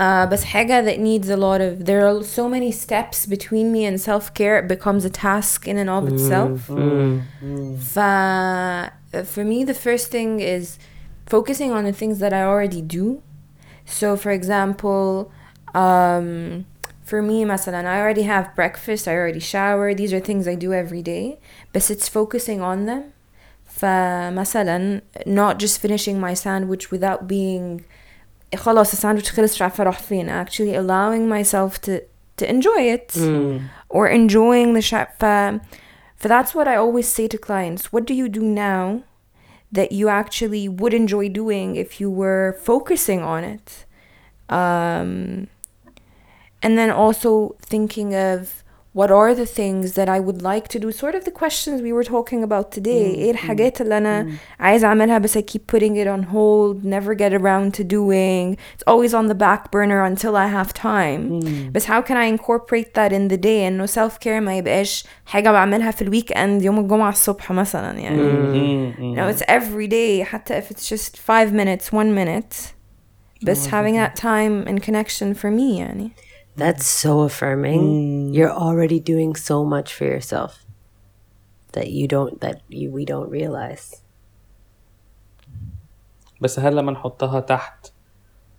Uh, 0.00 0.26
بس 0.26 0.44
حاجة 0.44 0.84
that 0.84 0.98
needs 0.98 1.30
a 1.30 1.36
lot 1.36 1.60
of 1.60 1.86
there 1.86 2.06
are 2.06 2.22
so 2.22 2.48
many 2.48 2.70
steps 2.70 3.24
between 3.24 3.72
me 3.72 3.86
and 3.86 3.98
self 3.98 4.34
care 4.34 4.58
it 4.58 4.68
becomes 4.68 5.04
a 5.06 5.10
task 5.10 5.66
in 5.66 5.78
and 5.78 5.88
of 5.88 6.06
itself. 6.08 6.68
ف- 7.94 9.26
for 9.32 9.44
me, 9.44 9.64
the 9.64 9.78
first 9.86 10.10
thing 10.10 10.40
is 10.40 10.78
focusing 11.26 11.70
on 11.72 11.84
the 11.84 11.92
things 11.92 12.18
that 12.18 12.32
I 12.32 12.42
already 12.42 12.82
do. 12.82 13.22
So, 13.86 14.16
for 14.16 14.32
example, 14.32 15.32
um, 15.74 16.66
for 17.06 17.22
me 17.22 17.44
مثلا 17.44 17.84
I 17.86 18.00
already 18.00 18.22
have 18.22 18.54
breakfast 18.56 19.06
I 19.06 19.14
already 19.14 19.40
shower 19.40 19.94
these 19.94 20.12
are 20.12 20.20
things 20.20 20.48
I 20.48 20.56
do 20.56 20.72
every 20.72 21.02
day 21.02 21.38
but 21.72 21.88
it's 21.90 22.08
focusing 22.08 22.60
on 22.60 22.86
them 22.86 23.04
فمثلا 23.64 25.00
not 25.26 25.58
just 25.58 25.78
finishing 25.78 26.20
my 26.20 26.34
sandwich 26.34 26.90
without 26.90 27.28
being 27.28 27.84
خلاص 28.56 28.92
الساندويتش 28.92 29.32
خلص 29.32 29.54
مش 29.54 29.62
عارفة 29.62 29.82
اروح 29.82 29.98
فين 29.98 30.44
actually 30.44 30.74
allowing 30.76 31.28
myself 31.30 31.80
to 31.86 31.92
to 32.40 32.46
enjoy 32.50 32.80
it 32.96 33.16
or 33.88 34.08
enjoying 34.08 34.74
the 34.78 34.82
shop 34.82 35.08
ف, 35.18 35.24
ف 36.16 36.26
that's 36.28 36.54
what 36.54 36.68
I 36.68 36.76
always 36.76 37.08
say 37.08 37.28
to 37.28 37.38
clients 37.38 37.92
what 37.92 38.04
do 38.06 38.14
you 38.14 38.28
do 38.28 38.42
now 38.42 39.02
that 39.78 39.90
you 39.92 40.08
actually 40.08 40.68
would 40.68 40.94
enjoy 40.94 41.28
doing 41.28 41.76
if 41.76 42.00
you 42.00 42.08
were 42.22 42.46
focusing 42.70 43.20
on 43.34 43.42
it 43.54 43.68
um, 44.48 45.48
and 46.62 46.72
then 46.78 46.90
also 46.90 47.30
thinking 47.60 48.14
of 48.14 48.59
what 48.98 49.10
are 49.10 49.34
the 49.34 49.50
things 49.60 49.86
that 49.98 50.08
I 50.08 50.18
would 50.26 50.40
like 50.50 50.66
to 50.74 50.78
do 50.84 50.88
sort 50.90 51.14
of 51.18 51.22
the 51.28 51.34
questions 51.42 51.76
we 51.82 51.92
were 51.92 52.06
talking 52.16 52.42
about 52.42 52.66
today 52.78 52.86
ايه 53.14 53.30
الحاجات 53.30 53.80
اللي 53.80 53.98
انا 53.98 54.30
عايزة 54.60 54.86
اعملها 54.88 55.18
بس 55.18 55.38
I 55.38 55.40
keep 55.40 55.76
putting 55.76 55.96
it 55.96 56.06
on 56.08 56.22
hold 56.32 56.84
never 56.84 57.14
get 57.14 57.32
around 57.34 57.74
to 57.78 57.84
doing 57.84 58.56
it's 58.74 58.84
always 58.92 59.12
on 59.14 59.26
the 59.28 59.34
back 59.34 59.70
burner 59.70 60.00
until 60.12 60.34
I 60.36 60.48
have 60.58 60.72
time 60.72 61.44
بس 61.72 61.86
how 61.86 62.00
can 62.02 62.16
I 62.16 62.38
incorporate 62.38 62.94
that 62.94 63.12
in 63.12 63.28
the 63.32 63.36
day 63.36 63.46
انه 63.46 63.86
self 63.86 64.12
care 64.24 64.40
ما 64.40 64.56
يبقاش 64.58 65.04
حاجة 65.26 65.50
بعملها 65.50 65.90
في 65.90 66.02
الويك 66.02 66.36
اند 66.36 66.62
يوم 66.62 66.78
الجمعة 66.78 67.10
الصبح 67.10 67.52
مثلا 67.52 67.98
يعني 67.98 68.22
no 69.16 69.34
it's 69.36 69.42
every 69.42 69.88
day 69.90 70.22
حتى 70.22 70.60
if 70.60 70.64
it's 70.64 70.88
just 70.88 71.16
five 71.16 71.52
minutes 71.52 71.92
one 71.92 72.14
minute 72.14 72.56
بس 73.42 73.68
having 73.68 73.94
that 73.94 74.16
time 74.20 74.66
and 74.68 74.80
connection 74.82 75.34
for 75.34 75.50
me 75.50 75.78
يعني 75.78 76.10
That's 76.56 76.86
so 76.86 77.12
affirming. 77.28 77.82
You're 78.36 78.56
already 78.66 78.98
doing 79.12 79.36
so 79.36 79.56
much 79.74 79.88
for 79.92 80.04
yourself 80.14 80.52
that 81.72 81.88
you 81.96 82.06
don't 82.14 82.40
that 82.40 82.56
you 82.70 82.90
we 82.90 83.04
don't 83.04 83.30
realize. 83.30 84.02
بس 86.40 86.58
هل 86.60 86.76
لما 86.76 86.92
نحطها 86.92 87.40
تحت 87.40 87.92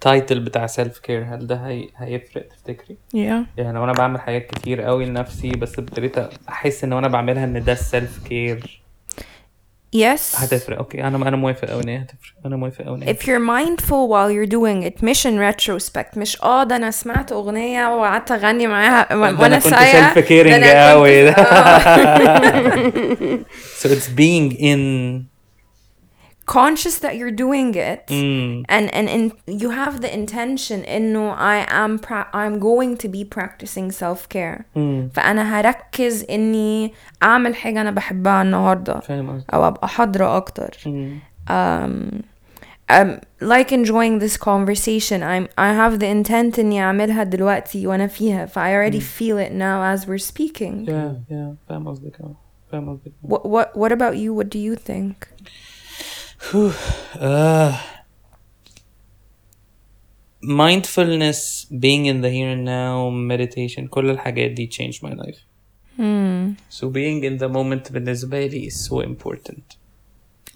تايتل 0.02 0.40
بتاع 0.40 0.68
سيلف 0.68 1.00
كير 1.00 1.36
هل 1.36 1.48
ده 1.48 1.68
هي... 1.68 1.90
هيفرق 1.96 2.48
تفتكري؟ 2.48 2.98
yeah 3.16 3.18
يعني 3.58 3.74
لو 3.74 3.84
انا 3.84 3.92
بعمل 3.94 4.20
حاجات 4.22 4.46
كتير 4.52 4.82
قوي 4.82 5.06
لنفسي 5.06 5.50
بس 5.50 5.80
ابتديت 5.80 6.18
احس 6.50 6.84
ان 6.84 6.94
وانا 6.94 7.08
بعملها 7.08 7.44
ان 7.44 7.64
ده 7.64 7.72
السيلف 7.72 8.28
كير 8.28 8.81
yes 9.96 10.36
هتفرق 10.42 10.78
اوكي 10.78 11.04
انا 11.04 11.28
انا 11.28 11.38
موافق 11.38 11.68
قوي 11.70 11.84
ان 11.84 11.90
هي 11.90 11.98
هتفرق 11.98 12.34
انا 12.46 12.56
موافق 12.56 12.86
قوي 12.86 12.98
ان 12.98 13.04
هي 13.04 13.14
if 13.14 13.18
you're 13.18 13.48
mindful 13.50 14.08
while 14.12 14.32
you're 14.32 14.52
doing 14.52 14.92
it 14.92 15.04
مش 15.04 15.28
in 15.28 15.32
retrospect 15.54 16.18
مش 16.18 16.42
اه 16.44 16.64
ده 16.64 16.76
انا 16.76 16.92
سمعت 16.92 17.32
اغنيه 17.32 17.96
وقعدت 17.96 18.32
اغني 18.32 18.68
معاها 18.68 19.16
و- 19.16 19.26
أنا 19.26 19.42
وانا 19.42 19.60
كنت 19.60 19.74
سايقه 19.74 20.14
self 20.14 20.18
caring 20.28 20.50
ده 20.50 20.56
أنا 20.56 20.66
كنت- 20.66 20.98
قوي. 20.98 21.30
آه. 21.30 23.40
so 23.82 23.88
it's 23.90 24.10
being 24.20 24.52
in 24.60 24.80
conscious 26.52 26.96
that 27.00 27.14
you're 27.18 27.38
doing 27.46 27.70
it 27.76 28.08
mm, 28.08 28.64
and 28.76 28.86
and 28.98 29.08
and 29.16 29.26
you 29.62 29.70
have 29.82 29.96
the 30.02 30.12
intention 30.22 30.80
انه 30.86 31.36
I 31.36 31.58
am 31.84 32.00
pra- 32.00 32.30
I'm 32.34 32.60
going 32.60 32.96
to 33.04 33.08
be 33.10 33.24
practicing 33.38 33.92
self 33.92 34.30
care 34.30 34.62
فانا 35.14 35.60
هركز 35.60 36.26
اني 36.30 36.94
اعمل 37.24 37.56
حاجه 37.56 37.82
انا 37.82 37.92
بحبها 37.92 38.42
النهارده 38.42 39.00
فاهم 39.00 39.30
قصدي 39.30 39.46
او 39.54 39.68
ابقى 39.68 39.88
حاضره 39.88 40.38
اكتر 40.38 40.78
مم. 40.86 41.20
um, 41.50 42.22
um, 42.92 43.10
like 43.42 43.72
enjoying 43.72 44.20
this 44.20 44.38
conversation 44.38 45.20
I'm 45.34 45.46
I 45.58 45.70
have 45.82 46.00
the 46.00 46.08
intent 46.08 46.60
اني 46.60 46.82
اعملها 46.82 47.24
دلوقتي 47.24 47.88
وانا 47.88 48.08
فيها 48.08 48.46
ف 48.46 48.60
I 48.60 48.72
already 48.74 49.00
feel 49.02 49.38
it 49.48 49.52
now 49.52 49.96
as 49.96 50.08
we're 50.08 50.32
speaking 50.34 50.86
yeah 50.86 51.32
yeah 51.32 51.70
فاهم 51.70 51.88
قصدك 51.88 52.22
اه 52.22 52.36
فاهم 52.72 52.90
قصدك 52.90 53.12
what 53.28 53.42
what 53.46 53.78
what 53.82 53.92
about 53.92 54.16
you 54.16 54.34
what 54.40 54.50
do 54.50 54.60
you 54.60 54.76
think 54.92 55.28
Uh, 57.21 57.73
mindfulness 60.43 61.67
being 61.85 62.07
in 62.07 62.21
the 62.21 62.31
here 62.31 62.51
and 62.51 62.65
now 62.65 63.11
meditation 63.11 63.89
كل 63.89 64.11
الحاجات 64.11 64.51
دي 64.51 64.69
changed 64.73 65.03
my 65.03 65.15
life 65.15 65.39
so 66.71 66.89
being 66.89 67.23
in 67.25 67.39
the 67.39 67.49
moment 67.49 67.93
بالنسبة 67.93 68.47
لي 68.47 68.71
is 68.71 68.89
so 68.89 69.01
important 69.01 69.77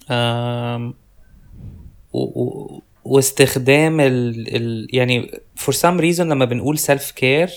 um, 0.09 0.93
و, 2.13 2.19
و, 2.19 2.81
واستخدام 3.05 3.99
ال, 3.99 4.55
ال 4.55 4.87
يعني 4.93 5.31
for 5.55 5.71
some 5.73 5.99
reason 6.01 6.21
لما 6.21 6.45
بنقول 6.45 6.77
self 6.77 7.11
care 7.21 7.51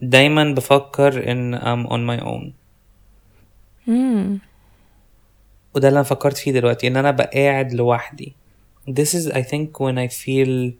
دايما 0.00 0.54
بفكر 0.54 1.30
ان 1.32 1.58
I'm 1.58 1.88
on 1.88 2.18
my 2.18 2.24
own 2.24 2.52
وده 5.74 5.88
اللي 5.88 5.96
أنا 5.98 6.04
فكرت 6.04 6.36
فيه 6.36 6.52
دلوقتي 6.52 6.86
إن 6.86 6.96
أنا 6.96 7.10
بقى 7.10 7.30
قاعد 7.34 7.72
لوحدي. 7.72 8.34
This 8.90 9.08
is 9.14 9.30
I 9.32 9.42
think 9.42 9.68
when 9.80 9.96
I 9.98 10.08
feel 10.08 10.72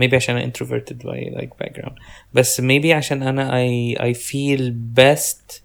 maybe 0.00 0.14
عشان 0.14 0.36
أنا 0.36 0.52
introverted 0.52 0.96
by 1.02 1.40
like 1.40 1.64
background. 1.66 1.92
بس 2.34 2.60
maybe 2.60 2.86
عشان 2.86 3.22
أنا 3.22 3.50
I 3.50 3.98
I 3.98 4.14
feel 4.18 4.72
best 5.00 5.60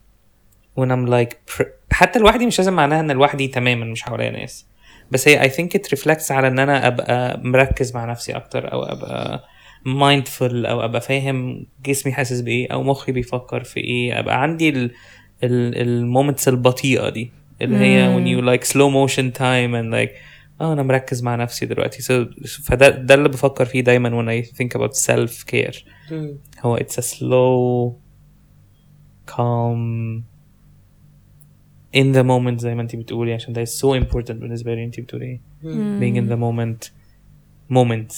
when 0.80 0.88
I'm 0.90 1.10
like 1.10 1.64
حتى 1.92 2.20
لوحدي 2.20 2.46
مش 2.46 2.58
لازم 2.60 2.74
معناها 2.74 3.00
إن 3.00 3.12
لوحدي 3.12 3.48
تماما 3.48 3.86
مش 3.86 4.04
حواليا 4.04 4.30
ناس. 4.30 4.66
بس 5.12 5.28
هي 5.28 5.50
I 5.50 5.54
think 5.54 5.80
it 5.80 5.98
reflects 5.98 6.32
على 6.32 6.48
إن 6.48 6.60
أنا 6.60 6.88
أبقى 6.88 7.40
مركز 7.44 7.96
مع 7.96 8.06
نفسي 8.06 8.32
أكتر 8.32 8.74
أو 8.74 8.84
أبقى 8.84 9.44
mindful 9.86 10.42
أو 10.66 10.86
أبقى 10.86 11.02
فاهم 11.02 11.66
جسمي 11.86 12.14
حاسس 12.14 12.42
بإيه 12.42 12.68
أو 12.74 12.84
مخي 12.84 13.12
بيفكر 13.12 13.64
في 13.64 13.80
إيه 13.80 14.20
أبقى 14.20 14.42
عندي 14.42 14.70
ال 14.70 14.92
ال 15.44 15.82
المومنتس 15.82 16.48
البطيئة 16.48 17.10
دي. 17.10 17.32
اللي 17.63 17.77
هي 17.77 18.17
when 18.17 18.27
you 18.27 18.45
like 18.47 18.65
slow 18.69 18.89
motion 18.91 19.33
time 19.39 19.75
and 19.75 19.93
like 19.95 20.11
اه 20.61 20.73
انا 20.73 20.83
مركز 20.83 21.23
مع 21.23 21.37
نفسي 21.37 21.67
دلوقتي 21.67 22.03
so, 22.03 22.27
فده 22.65 22.89
ده 22.89 23.15
اللي 23.15 23.29
بفكر 23.29 23.65
فيه 23.65 23.81
دايما 23.81 24.11
when 24.11 24.45
I 24.45 24.49
think 24.49 24.81
about 24.81 24.93
self 24.93 25.45
care 25.53 25.77
هو 26.61 26.79
it's 26.79 26.97
a 26.99 27.03
slow 27.03 27.93
calm 29.31 30.23
in 31.97 32.13
the 32.15 32.23
moment 32.25 32.59
زي 32.59 32.75
ما 32.75 32.83
انت 32.83 32.97
بتقولي 32.97 33.35
عشان 33.35 33.53
ده 33.53 33.65
is 33.65 33.69
so 33.69 34.03
important 34.05 34.33
بالنسبة 34.33 34.75
لي 34.75 34.85
انت 34.85 35.01
بتقولي 35.01 35.41
being 36.01 36.17
in 36.17 36.29
the 36.33 36.37
moment 36.39 36.91
moments 37.77 38.17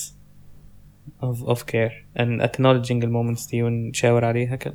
of 1.23 1.37
of 1.53 1.59
care 1.59 1.93
and 2.19 2.43
acknowledging 2.43 3.01
the 3.03 3.09
moments 3.09 3.51
دي 3.51 3.63
ونشاور 3.63 4.25
عليها 4.25 4.57
كده 4.57 4.75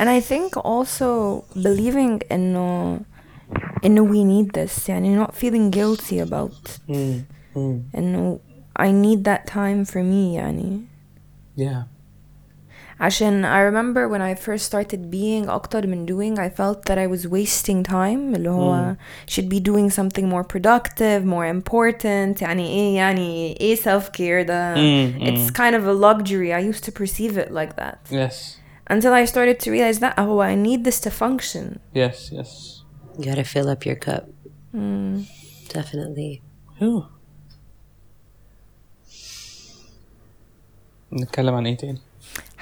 and 0.00 0.08
I 0.08 0.20
think 0.20 0.56
also 0.56 1.42
believing 1.56 2.32
انه 2.32 3.00
انه 3.84 4.08
we 4.12 4.24
need 4.24 4.52
this 4.60 4.88
يعني 4.88 5.24
not 5.24 5.30
feeling 5.30 5.70
guilty 5.70 6.18
about 6.28 6.70
انه 7.94 8.38
I 8.78 8.86
need 8.86 9.24
that 9.24 9.46
time 9.52 9.84
for 9.92 9.98
me 10.02 10.34
يعني 10.34 10.80
yeah 11.58 11.82
عشان 13.00 13.44
I 13.44 13.60
remember 13.70 14.08
when 14.08 14.22
I 14.22 14.34
first 14.34 14.64
started 14.72 15.10
being 15.10 15.48
أكتر 15.48 15.86
من 15.86 16.06
doing 16.06 16.38
I 16.38 16.48
felt 16.48 16.84
that 16.86 16.98
I 16.98 17.06
was 17.06 17.26
wasting 17.28 17.82
time 17.82 18.34
اللي 18.34 18.50
هو 18.50 18.94
should 19.30 19.48
be 19.48 19.60
doing 19.60 19.90
something 19.90 20.28
more 20.28 20.44
productive 20.44 21.24
more 21.24 21.46
important 21.46 22.42
يعني 22.42 22.66
ايه 22.66 22.96
يعني 22.96 23.56
ايه 23.60 23.76
self 23.76 24.02
care 24.04 24.46
ده 24.46 24.74
Mm, 24.74 25.22
it's 25.22 25.50
kind 25.50 25.74
of 25.74 25.84
a 25.86 25.92
luxury 26.06 26.52
I 26.52 26.60
used 26.72 26.84
to 26.84 26.92
perceive 26.92 27.36
it 27.36 27.50
like 27.52 27.76
that 27.76 27.98
yes 28.10 28.34
until 28.88 29.12
I 29.12 29.24
started 29.24 29.58
to 29.60 29.70
realize 29.70 29.98
that 30.00 30.14
oh 30.18 30.40
I 30.40 30.54
need 30.54 30.84
this 30.84 30.98
to 31.00 31.10
function 31.10 31.80
yes 31.92 32.30
yes 32.32 32.50
You 33.18 33.24
gotta 33.30 33.44
fill 33.44 33.68
up 33.74 33.86
your 33.86 33.94
cup. 34.08 34.24
Definitely. 35.68 36.42
Whew. 36.78 37.06
نتكلم 41.12 41.54
عن 41.54 41.66
ايه 41.66 41.76
تاني؟ 41.76 41.98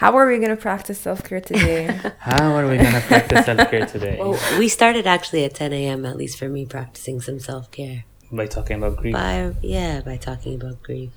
how 0.03 0.11
are 0.19 0.27
we 0.27 0.39
gonna 0.45 0.57
practice 0.57 0.99
self 0.99 1.23
care 1.29 1.41
today 1.41 1.87
How 2.31 2.55
are 2.59 2.67
we 2.71 2.77
gonna 2.77 3.01
practice 3.13 3.47
self-care 3.47 3.87
today? 3.87 4.17
Well, 4.21 4.39
we 4.59 4.69
started 4.69 5.05
actually 5.07 5.43
at 5.45 5.55
10 5.55 5.73
a.m. 5.73 6.05
At 6.05 6.17
least 6.17 6.39
for 6.41 6.49
me, 6.49 6.63
practicing 6.67 7.21
some 7.21 7.39
self 7.51 7.71
care. 7.71 8.05
By 8.41 8.47
talking 8.57 8.77
about 8.81 8.95
grief. 9.01 9.15
By 9.15 9.53
yeah, 9.77 9.95
by 10.11 10.17
talking 10.29 10.55
about 10.61 10.77
grief. 10.89 11.11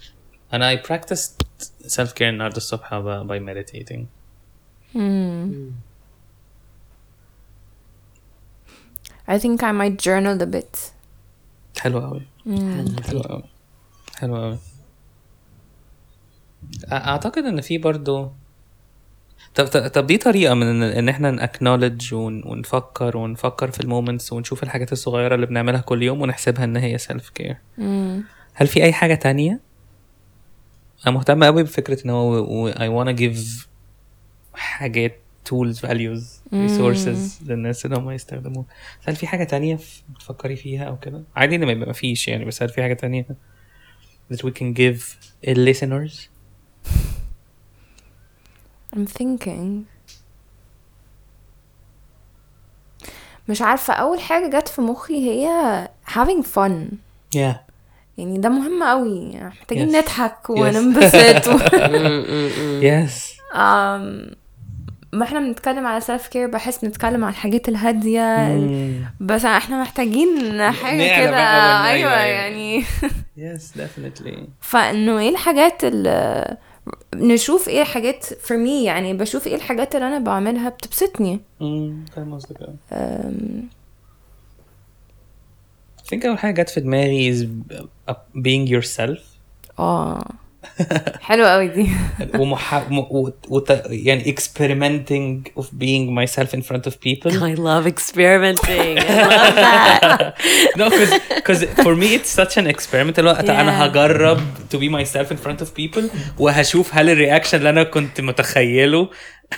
And 0.51 0.63
I 0.63 0.73
practiced 0.77 1.33
self-care 1.97 2.29
النهاردة 2.29 2.57
الصبح 2.57 2.89
by, 2.89 3.23
by 3.27 3.39
meditating. 3.39 4.07
I 9.28 9.38
think 9.38 9.62
I 9.62 9.72
might 9.72 9.96
journal 9.98 10.42
a 10.42 10.46
bit. 10.46 10.78
حلو 11.80 12.00
قوي. 12.00 12.22
حلو 13.06 13.20
قوي. 13.20 13.44
حلو 14.18 14.36
قوي. 14.36 14.58
أعتقد 16.92 17.44
إن 17.44 17.60
في 17.60 17.78
برضو 17.78 18.30
طب 19.54 19.66
طب 19.66 20.06
دي 20.06 20.16
طريقة 20.18 20.54
من 20.54 20.66
ان, 20.66 20.82
إن 20.82 21.08
إحنا 21.08 21.30
نأكنولج 21.30 22.14
ون, 22.14 22.42
ونفكر 22.46 23.16
ونفكر 23.16 23.70
في 23.70 23.80
المومنتس 23.80 24.32
ونشوف 24.32 24.62
الحاجات 24.62 24.92
الصغيرة 24.92 25.34
اللي 25.34 25.46
بنعملها 25.46 25.80
كل 25.80 26.02
يوم 26.02 26.22
ونحسبها 26.22 26.64
إن 26.64 26.76
هي 26.76 26.98
سيلف 26.98 27.28
كير 27.28 27.56
هل 28.54 28.66
في 28.66 28.82
أي 28.84 28.92
حاجة 28.92 29.14
تانية؟ 29.14 29.60
أنا 31.06 31.14
مهتم 31.14 31.44
قوي 31.44 31.62
بفكرة 31.62 32.04
إن 32.04 32.10
هو 32.10 32.72
I 32.72 32.76
wanna 32.76 33.16
give 33.18 33.66
حاجات 34.54 35.20
tools 35.48 35.76
values 35.76 36.24
resources 36.52 37.42
للناس 37.46 37.84
اللي 37.84 37.96
هم 37.96 38.10
يستخدموها. 38.10 38.66
هل 39.04 39.16
في 39.16 39.26
حاجة 39.26 39.44
تانية 39.44 39.78
بتفكري 40.08 40.56
فيها 40.56 40.84
أو 40.84 40.98
كده؟ 40.98 41.22
عادي 41.36 41.54
إن 41.56 41.64
ما 41.66 41.72
يبقى 41.72 41.90
مفيش 41.90 42.28
يعني 42.28 42.44
بس 42.44 42.62
هل 42.62 42.68
في 42.68 42.82
حاجة 42.82 42.94
تانية 42.94 43.26
that 44.32 44.36
we 44.36 44.50
can 44.50 44.74
give 44.78 45.02
listeners 45.56 46.14
I'm 48.96 49.06
thinking. 49.18 49.84
مش 53.48 53.62
عارفة 53.62 53.94
أول 53.94 54.20
حاجة 54.20 54.58
جت 54.58 54.68
في 54.68 54.80
مخي 54.80 55.30
هي 55.30 55.88
having 56.08 56.42
fun. 56.44 56.94
Yeah. 57.36 57.56
يعني 58.18 58.38
ده 58.38 58.48
مهم 58.48 58.82
قوي 58.82 59.40
محتاجين 59.40 59.92
Yes. 59.92 59.96
نضحك 59.96 60.50
وننبسط. 60.50 61.48
و... 61.48 61.58
yes. 62.90 63.40
Um, 63.52 64.34
ما 65.12 65.24
إحنا 65.24 65.40
بنتكلم 65.40 65.86
على 65.86 66.00
سيلف 66.00 66.26
كير 66.28 66.46
بحس 66.46 66.84
بنتكلم 66.84 67.24
على 67.24 67.32
الحاجات 67.32 67.68
الهادية 67.68 68.36
Mm. 68.48 69.22
بس 69.22 69.44
إحنا 69.44 69.80
محتاجين 69.82 70.62
حاجة 70.72 70.96
نعلى 70.96 71.26
كده. 71.26 71.36
أيوه 71.36 71.90
أيوة، 71.90 72.12
أيوة. 72.20 72.22
يعني. 72.22 72.82
Yes 73.38 73.60
definitely. 73.78 74.38
فإنه 74.60 75.18
إيه 75.18 75.28
الحاجات 75.28 75.84
اللي 75.84 76.56
نشوف 77.14 77.68
إيه 77.68 77.82
الحاجات 77.82 78.24
for 78.26 78.52
me 78.66 78.84
يعني 78.84 79.14
بشوف 79.14 79.46
إيه 79.46 79.54
الحاجات 79.54 79.94
اللي 79.94 80.06
أنا 80.08 80.18
بعملها 80.18 80.68
بتبسطني. 80.68 81.40
mm, 81.60 82.12
فاهم 82.16 82.34
قصدك 82.34 82.56
I 85.98 86.12
think 86.12 86.26
أول 86.26 86.38
حاجة 86.38 86.62
جت 86.62 86.68
في 86.70 86.80
دماغي 86.80 87.32
is 87.34 87.46
being 88.38 88.68
yourself. 88.72 89.20
آه. 89.78 90.24
حلوة 91.21 91.49
قوي 91.49 91.67
دي 91.67 91.89
ومح... 92.37 92.75
م... 92.89 92.97
و... 92.99 93.31
وت... 93.49 93.81
يعني 93.89 94.35
experimenting 94.35 95.61
of 95.61 95.65
being 95.65 96.09
myself 96.19 96.53
in 96.57 96.61
front 96.61 96.85
of 96.87 96.93
people 96.99 97.31
I 97.31 97.53
love 97.53 97.85
experimenting. 97.87 98.97
I 98.99 99.05
love 99.31 99.55
that. 99.55 100.33
no 100.79 100.85
because 100.89 101.13
because 101.37 101.61
for 101.85 101.93
me 102.01 102.07
it's 102.17 102.29
such 102.41 102.57
an 102.57 102.67
experiment 102.67 103.19
اللي 103.19 103.29
هو 103.29 103.35
Yeah. 103.35 103.49
انا 103.49 103.85
هجرب 103.85 104.39
to 104.73 104.77
be 104.77 104.89
myself 104.89 105.27
in 105.31 105.37
front 105.47 105.61
of 105.65 105.67
people 105.81 106.03
وهشوف 106.39 106.95
هل 106.95 107.09
الرياكشن 107.09 107.57
اللي 107.57 107.69
انا 107.69 107.83
كنت 107.83 108.21
متخيله 108.21 109.09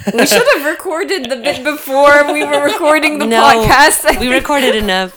we 0.07 0.25
should 0.25 0.47
have 0.55 0.65
recorded 0.75 1.23
the 1.31 1.37
bit 1.47 1.59
before 1.73 2.17
we 2.35 2.41
were 2.49 2.63
recording 2.71 3.13
the 3.21 3.25
no, 3.35 3.41
podcast 3.49 4.01
we 4.21 4.27
recorded 4.39 4.75
enough. 4.83 5.11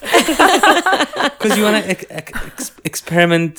because 1.38 1.56
you 1.58 1.64
want 1.68 1.76
to 1.84 1.90
ex- 1.94 2.06
ex- 2.20 2.72
experiment 2.90 3.54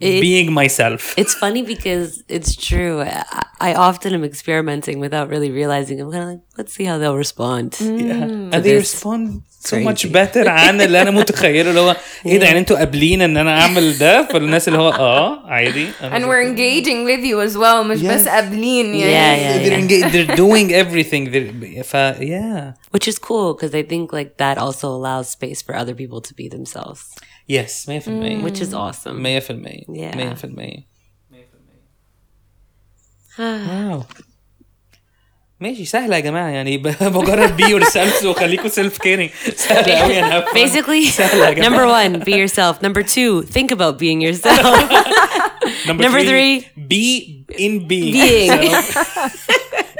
it- 0.00 0.20
being 0.20 0.52
myself 0.52 1.14
It's 1.18 1.34
funny 1.34 1.62
because 1.62 2.22
it's 2.28 2.54
true. 2.56 3.02
I, 3.02 3.24
I 3.60 3.74
often 3.74 4.14
am 4.14 4.24
experimenting 4.24 5.00
without 5.00 5.28
really 5.28 5.50
realizing. 5.50 6.00
I'm 6.00 6.10
kind 6.12 6.22
of 6.22 6.28
like, 6.30 6.40
let's 6.56 6.72
see 6.72 6.84
how 6.84 6.98
they'll 6.98 7.16
respond. 7.16 7.76
yeah. 7.80 8.22
and 8.52 8.62
they 8.64 8.74
respond 8.76 9.42
so 9.65 9.75
much 9.77 10.01
crazy. 10.05 10.09
better 10.13 10.47
عن 10.47 10.81
اللي 10.81 11.01
انا 11.01 11.11
متخيله 11.11 11.69
اللي 11.69 11.79
هو 11.81 11.95
ايه 12.25 12.37
ده 12.39 12.45
يعني 12.45 12.59
انتوا 12.59 12.77
قابلين 12.77 13.21
ان 13.21 13.37
انا 13.37 13.61
اعمل 13.61 13.97
ده 13.97 14.27
فالناس 14.27 14.67
اللي 14.67 14.79
هو 14.79 14.89
اه 14.89 15.45
عادي 15.47 15.87
and 16.01 16.23
we're 16.23 16.43
engaging 16.53 17.05
with 17.07 17.23
you 17.25 17.51
as 17.51 17.57
well 17.59 17.85
مش 17.85 18.01
بس 18.01 18.25
Yes. 18.25 18.29
قابلين 18.29 18.93
Yeah, 18.93 19.05
يعني 19.05 19.41
yeah. 19.41 19.69
they're, 19.69 19.79
engaged, 19.83 20.13
they're 20.13 20.35
doing 20.37 20.69
everything 20.71 21.31
they're, 21.33 21.83
ف 21.83 21.95
yeah 22.19 22.73
Which 22.97 23.07
is 23.07 23.17
cool 23.19 23.53
because 23.53 23.73
I 23.73 23.83
think 23.91 24.13
like 24.19 24.31
that 24.43 24.57
also 24.65 24.87
allows 24.99 25.27
space 25.37 25.61
for 25.65 25.73
other 25.81 25.95
people 26.01 26.21
to 26.29 26.33
be 26.41 26.47
themselves, 26.55 27.01
yes 27.47 27.71
100% 27.87 28.43
which 28.47 28.59
is 28.65 28.71
awesome. 28.73 29.17
100% 29.23 29.85
Yeah. 30.01 30.15
100% 30.15 30.83
واو 33.39 34.03
ماشي 35.59 35.85
سهلة 35.85 36.15
يا 36.15 36.21
جماعة 36.21 36.49
يعني 36.49 36.77
ب- 36.77 36.95
مجرد 37.01 37.55
بي 37.57 37.63
يور 37.63 37.83
سيلف 37.83 38.23
وخليكوا 38.25 38.67
سيلف 38.67 38.97
كيرنج 38.97 39.29
سهلة 39.55 39.93
قوي 39.93 40.19
انا 40.19 40.39
هفهم. 40.39 40.53
Basically, 40.67 41.09
سهلة 41.11 41.45
يا 41.47 41.53
جماعة. 41.53 41.69
number 41.69 41.87
one, 42.19 42.23
be 42.25 42.31
yourself. 42.31 42.81
Number 42.81 43.03
two, 43.03 43.43
think 43.43 43.71
about 43.71 43.97
being 43.99 44.21
yourself. 44.21 44.65
number 45.87 46.03
three, 46.23 46.67
be 46.87 47.45
in 47.57 47.87
being 47.87 48.11
Being. 48.13 48.63
yourself. 48.63 49.49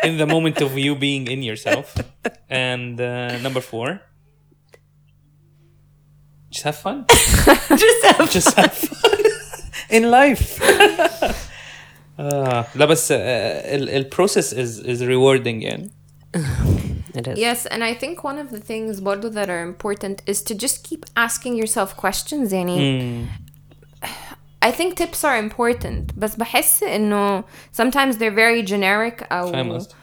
in 0.04 0.18
the 0.18 0.26
moment 0.36 0.58
of 0.66 0.78
you 0.78 0.96
being 0.96 1.24
in 1.34 1.42
yourself 1.50 1.88
and 2.50 3.00
uh, 3.00 3.38
number 3.46 3.62
four 3.72 3.88
just 6.52 6.64
have 6.70 6.76
fun 6.86 6.98
just 7.84 8.02
have 8.10 8.30
just 8.38 8.52
have 8.60 8.74
fun 8.74 9.20
in 9.98 10.04
life 10.20 10.46
آه 12.20 12.66
لا 12.76 12.86
بس 12.86 13.08
ال 13.12 14.10
process 14.16 14.54
is 14.54 14.86
is 14.86 15.02
rewarding 15.02 15.64
يعني 15.64 15.92
it 17.16 17.28
is. 17.28 17.38
Yes, 17.38 17.66
and 17.68 17.84
I 17.84 17.94
think 17.94 18.24
one 18.24 18.38
of 18.40 18.50
the 18.52 18.60
things 18.60 19.00
برضو 19.00 19.32
that 19.32 19.48
are 19.50 19.64
important 19.64 20.22
is 20.28 20.42
to 20.42 20.56
just 20.56 20.84
keep 20.84 21.06
asking 21.16 21.56
yourself 21.56 21.96
questions 21.96 22.54
يعني 22.54 23.28
I 24.66 24.72
think 24.72 24.96
tips 24.96 25.24
are 25.24 25.38
important 25.38 26.14
بس 26.18 26.36
بحس 26.36 26.84
انه 26.84 27.44
sometimes 27.82 28.16
they're 28.16 28.36
very 28.36 28.64
generic 28.68 29.24
او 29.32 29.52
فاهم 29.52 29.72
قصدك 29.72 29.96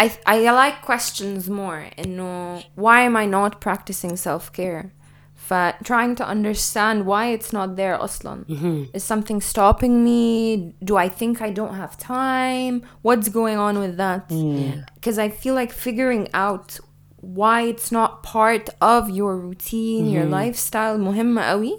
I 0.00 0.10
I 0.26 0.36
like 0.62 0.86
questions 0.86 1.48
more 1.48 2.04
انه 2.04 2.60
why 2.60 3.00
am 3.08 3.16
I 3.16 3.26
not 3.26 3.60
practicing 3.60 4.16
self-care 4.16 4.84
ف 5.42 5.52
trying 5.84 6.14
to 6.14 6.24
understand 6.26 7.06
why 7.06 7.26
it's 7.36 7.52
not 7.52 7.76
there 7.76 7.96
اصلا 8.02 8.44
is 8.94 9.04
something 9.04 9.40
stopping 9.40 10.04
me 10.04 10.74
do 10.84 10.96
I 10.96 11.08
think 11.08 11.40
I 11.40 11.50
don't 11.50 11.74
have 11.74 11.96
time 11.96 12.82
what's 13.02 13.28
going 13.28 13.58
on 13.58 13.78
with 13.78 13.96
that 13.96 14.28
because 14.94 15.18
I 15.18 15.28
feel 15.28 15.54
like 15.54 15.72
figuring 15.72 16.28
out 16.34 16.78
why 17.20 17.62
it's 17.62 17.90
not 17.98 18.10
part 18.22 18.66
of 18.80 19.02
your 19.10 19.36
routine 19.46 20.04
your 20.16 20.26
lifestyle 20.26 20.98
مهمة 20.98 21.42
قوي 21.42 21.74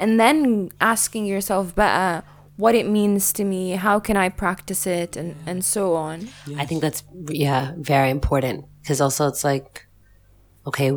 and 0.00 0.20
then 0.20 0.68
asking 0.80 1.26
yourself 1.26 1.74
بقى 1.74 2.22
what 2.56 2.74
it 2.74 2.86
means 2.88 3.32
to 3.32 3.44
me 3.44 3.62
how 3.86 3.98
can 4.00 4.16
I 4.16 4.28
practice 4.28 4.86
it 4.86 5.16
and 5.16 5.34
and 5.46 5.64
so 5.64 5.94
on 5.94 6.18
I 6.62 6.64
think 6.68 6.80
that's 6.82 7.02
yeah 7.46 7.72
very 7.94 8.10
important 8.18 8.58
because 8.80 9.00
also 9.06 9.22
it's 9.28 9.44
like, 9.52 9.86
okay, 10.66 10.90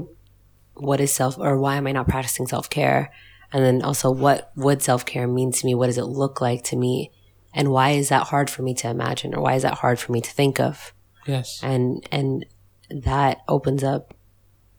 what 0.77 1.01
is 1.01 1.12
self 1.12 1.39
or 1.39 1.59
why 1.59 1.77
am 1.77 1.87
I 1.87 1.93
not 1.93 2.09
practicing 2.09 2.47
self 2.47 2.71
care? 2.71 3.12
And 3.53 3.65
then 3.65 3.83
also, 3.83 4.11
what 4.11 4.51
would 4.57 4.83
self 4.83 5.07
care 5.07 5.27
mean 5.29 5.53
to 5.53 5.67
me? 5.67 5.75
What 5.75 5.87
does 5.87 5.99
it 5.99 6.05
look 6.05 6.41
like 6.41 6.65
to 6.65 6.77
me? 6.77 7.12
And 7.55 7.71
why 7.71 7.91
is 7.91 8.11
that 8.11 8.27
hard 8.27 8.51
for 8.51 8.62
me 8.62 8.75
to 8.75 8.89
imagine, 8.89 9.35
or 9.35 9.41
why 9.41 9.55
is 9.55 9.62
that 9.62 9.79
hard 9.79 9.99
for 9.99 10.12
me 10.12 10.21
to 10.21 10.31
think 10.31 10.61
of? 10.61 10.93
yes 11.27 11.61
And 11.62 12.07
and 12.12 12.47
that 12.91 13.39
opens 13.49 13.83
up 13.83 14.15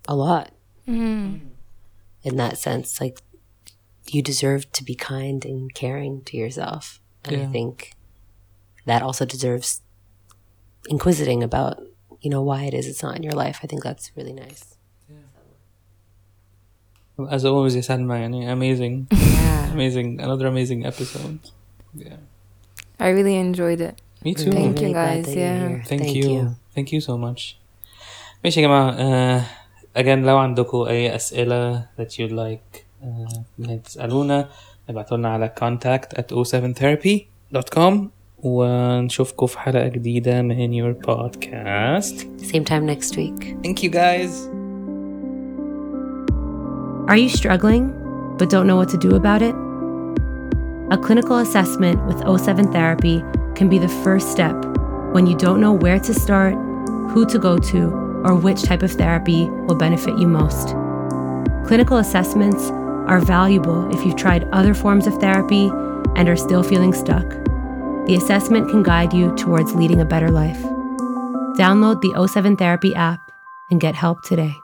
a 0.08 0.16
lot 0.16 0.52
mm-hmm. 0.88 1.48
in 2.24 2.36
that 2.38 2.58
sense. 2.58 3.02
Like 3.02 3.22
you 4.08 4.22
deserve 4.22 4.72
to 4.74 4.84
be 4.84 4.96
kind 4.96 5.44
and 5.44 5.74
caring 5.74 6.22
to 6.26 6.38
yourself, 6.38 7.02
and 7.26 7.42
I 7.42 7.46
think 7.48 7.94
that 8.86 9.02
also 9.02 9.26
deserves 9.26 9.82
inquisiting 10.90 11.44
about 11.44 11.82
you 12.22 12.30
know 12.30 12.42
why 12.42 12.64
it 12.64 12.74
is 12.74 12.88
it's 12.88 13.04
not 13.04 13.18
in 13.18 13.24
your 13.24 13.34
life. 13.34 13.60
I 13.64 13.68
think 13.68 13.84
that's 13.84 14.12
really 14.16 14.34
nice. 14.34 14.77
as 17.31 17.43
always 17.45 17.77
يا 17.77 17.81
سلمى 17.81 18.15
يعني 18.17 18.55
amazing 18.55 19.17
Yeah. 19.17 19.75
amazing 19.75 20.21
another 20.21 20.47
amazing 20.47 20.87
episode 20.87 21.39
yeah 21.97 22.17
I 23.01 23.09
really 23.19 23.37
enjoyed 23.49 23.81
it 23.89 23.95
me 24.25 24.35
too 24.35 24.51
Thank 24.53 24.81
you, 24.81 24.87
really 24.87 24.93
glad 24.93 25.17
guys. 25.17 25.27
that 25.27 25.37
you're 25.37 25.47
Yeah. 25.47 25.69
here. 25.69 25.83
thank, 25.91 26.15
you. 26.15 26.55
thank 26.77 26.89
you 26.95 27.01
so 27.01 27.15
much 27.27 27.57
ماشي 28.45 28.61
يا 28.61 28.67
جماعة 28.67 28.91
uh, 28.93 29.43
again 29.99 30.09
لو 30.27 30.39
عندكم 30.39 30.79
أي 30.83 31.17
أسئلة 31.17 31.87
that 32.01 32.11
you'd 32.19 32.33
like 32.33 32.79
uh, 33.03 33.39
إنها 33.61 33.77
تسألونا 33.85 34.49
ابعتوا 34.89 35.17
لنا 35.17 35.29
على 35.29 35.53
contact 35.61 36.19
at 36.19 36.35
07therapy.com 36.35 37.95
ونشوفكم 38.43 39.47
في 39.47 39.59
حلقة 39.59 39.89
جديدة 39.89 40.43
من 40.43 40.73
your 40.83 40.95
podcast 41.07 42.17
Same 42.53 42.65
time 42.65 42.87
next 42.87 43.17
week. 43.17 43.57
thank 43.65 43.83
you 43.83 43.91
guys 43.91 44.56
are 47.08 47.16
you 47.16 47.30
struggling 47.30 48.36
but 48.38 48.50
don't 48.50 48.68
know 48.68 48.76
what 48.76 48.90
to 48.90 48.98
do 48.98 49.16
about 49.16 49.42
it? 49.42 49.56
A 50.92 50.98
clinical 50.98 51.38
assessment 51.38 52.06
with 52.06 52.18
O7 52.18 52.74
Therapy 52.74 53.24
can 53.56 53.70
be 53.70 53.80
the 53.80 53.88
first 53.88 54.30
step 54.30 54.56
when 55.14 55.26
you 55.26 55.34
don't 55.38 55.62
know 55.62 55.72
where 55.72 56.00
to 56.00 56.14
start, 56.14 56.54
who 57.12 57.26
to 57.28 57.40
go 57.40 57.58
to, 57.60 57.92
or 58.26 58.36
which 58.36 58.64
type 58.64 58.84
of 58.84 58.92
therapy 58.92 59.48
will 59.50 59.76
benefit 59.76 60.18
you 60.18 60.28
most. 60.28 60.76
Clinical 61.66 61.96
assessments 61.96 62.70
are 63.08 63.22
valuable 63.22 63.90
if 63.96 64.06
you've 64.06 64.18
tried 64.18 64.44
other 64.52 64.74
forms 64.74 65.08
of 65.08 65.14
therapy 65.16 65.72
and 66.18 66.28
are 66.28 66.36
still 66.36 66.62
feeling 66.62 66.92
stuck. 66.92 67.30
The 68.08 68.18
assessment 68.22 68.70
can 68.70 68.84
guide 68.84 69.14
you 69.14 69.34
towards 69.38 69.74
leading 69.76 70.02
a 70.02 70.06
better 70.06 70.30
life. 70.30 70.62
Download 71.58 72.02
the 72.02 72.10
O7 72.10 72.58
Therapy 72.58 72.94
app 72.96 73.32
and 73.72 73.80
get 73.80 73.96
help 73.96 74.24
today. 74.24 74.58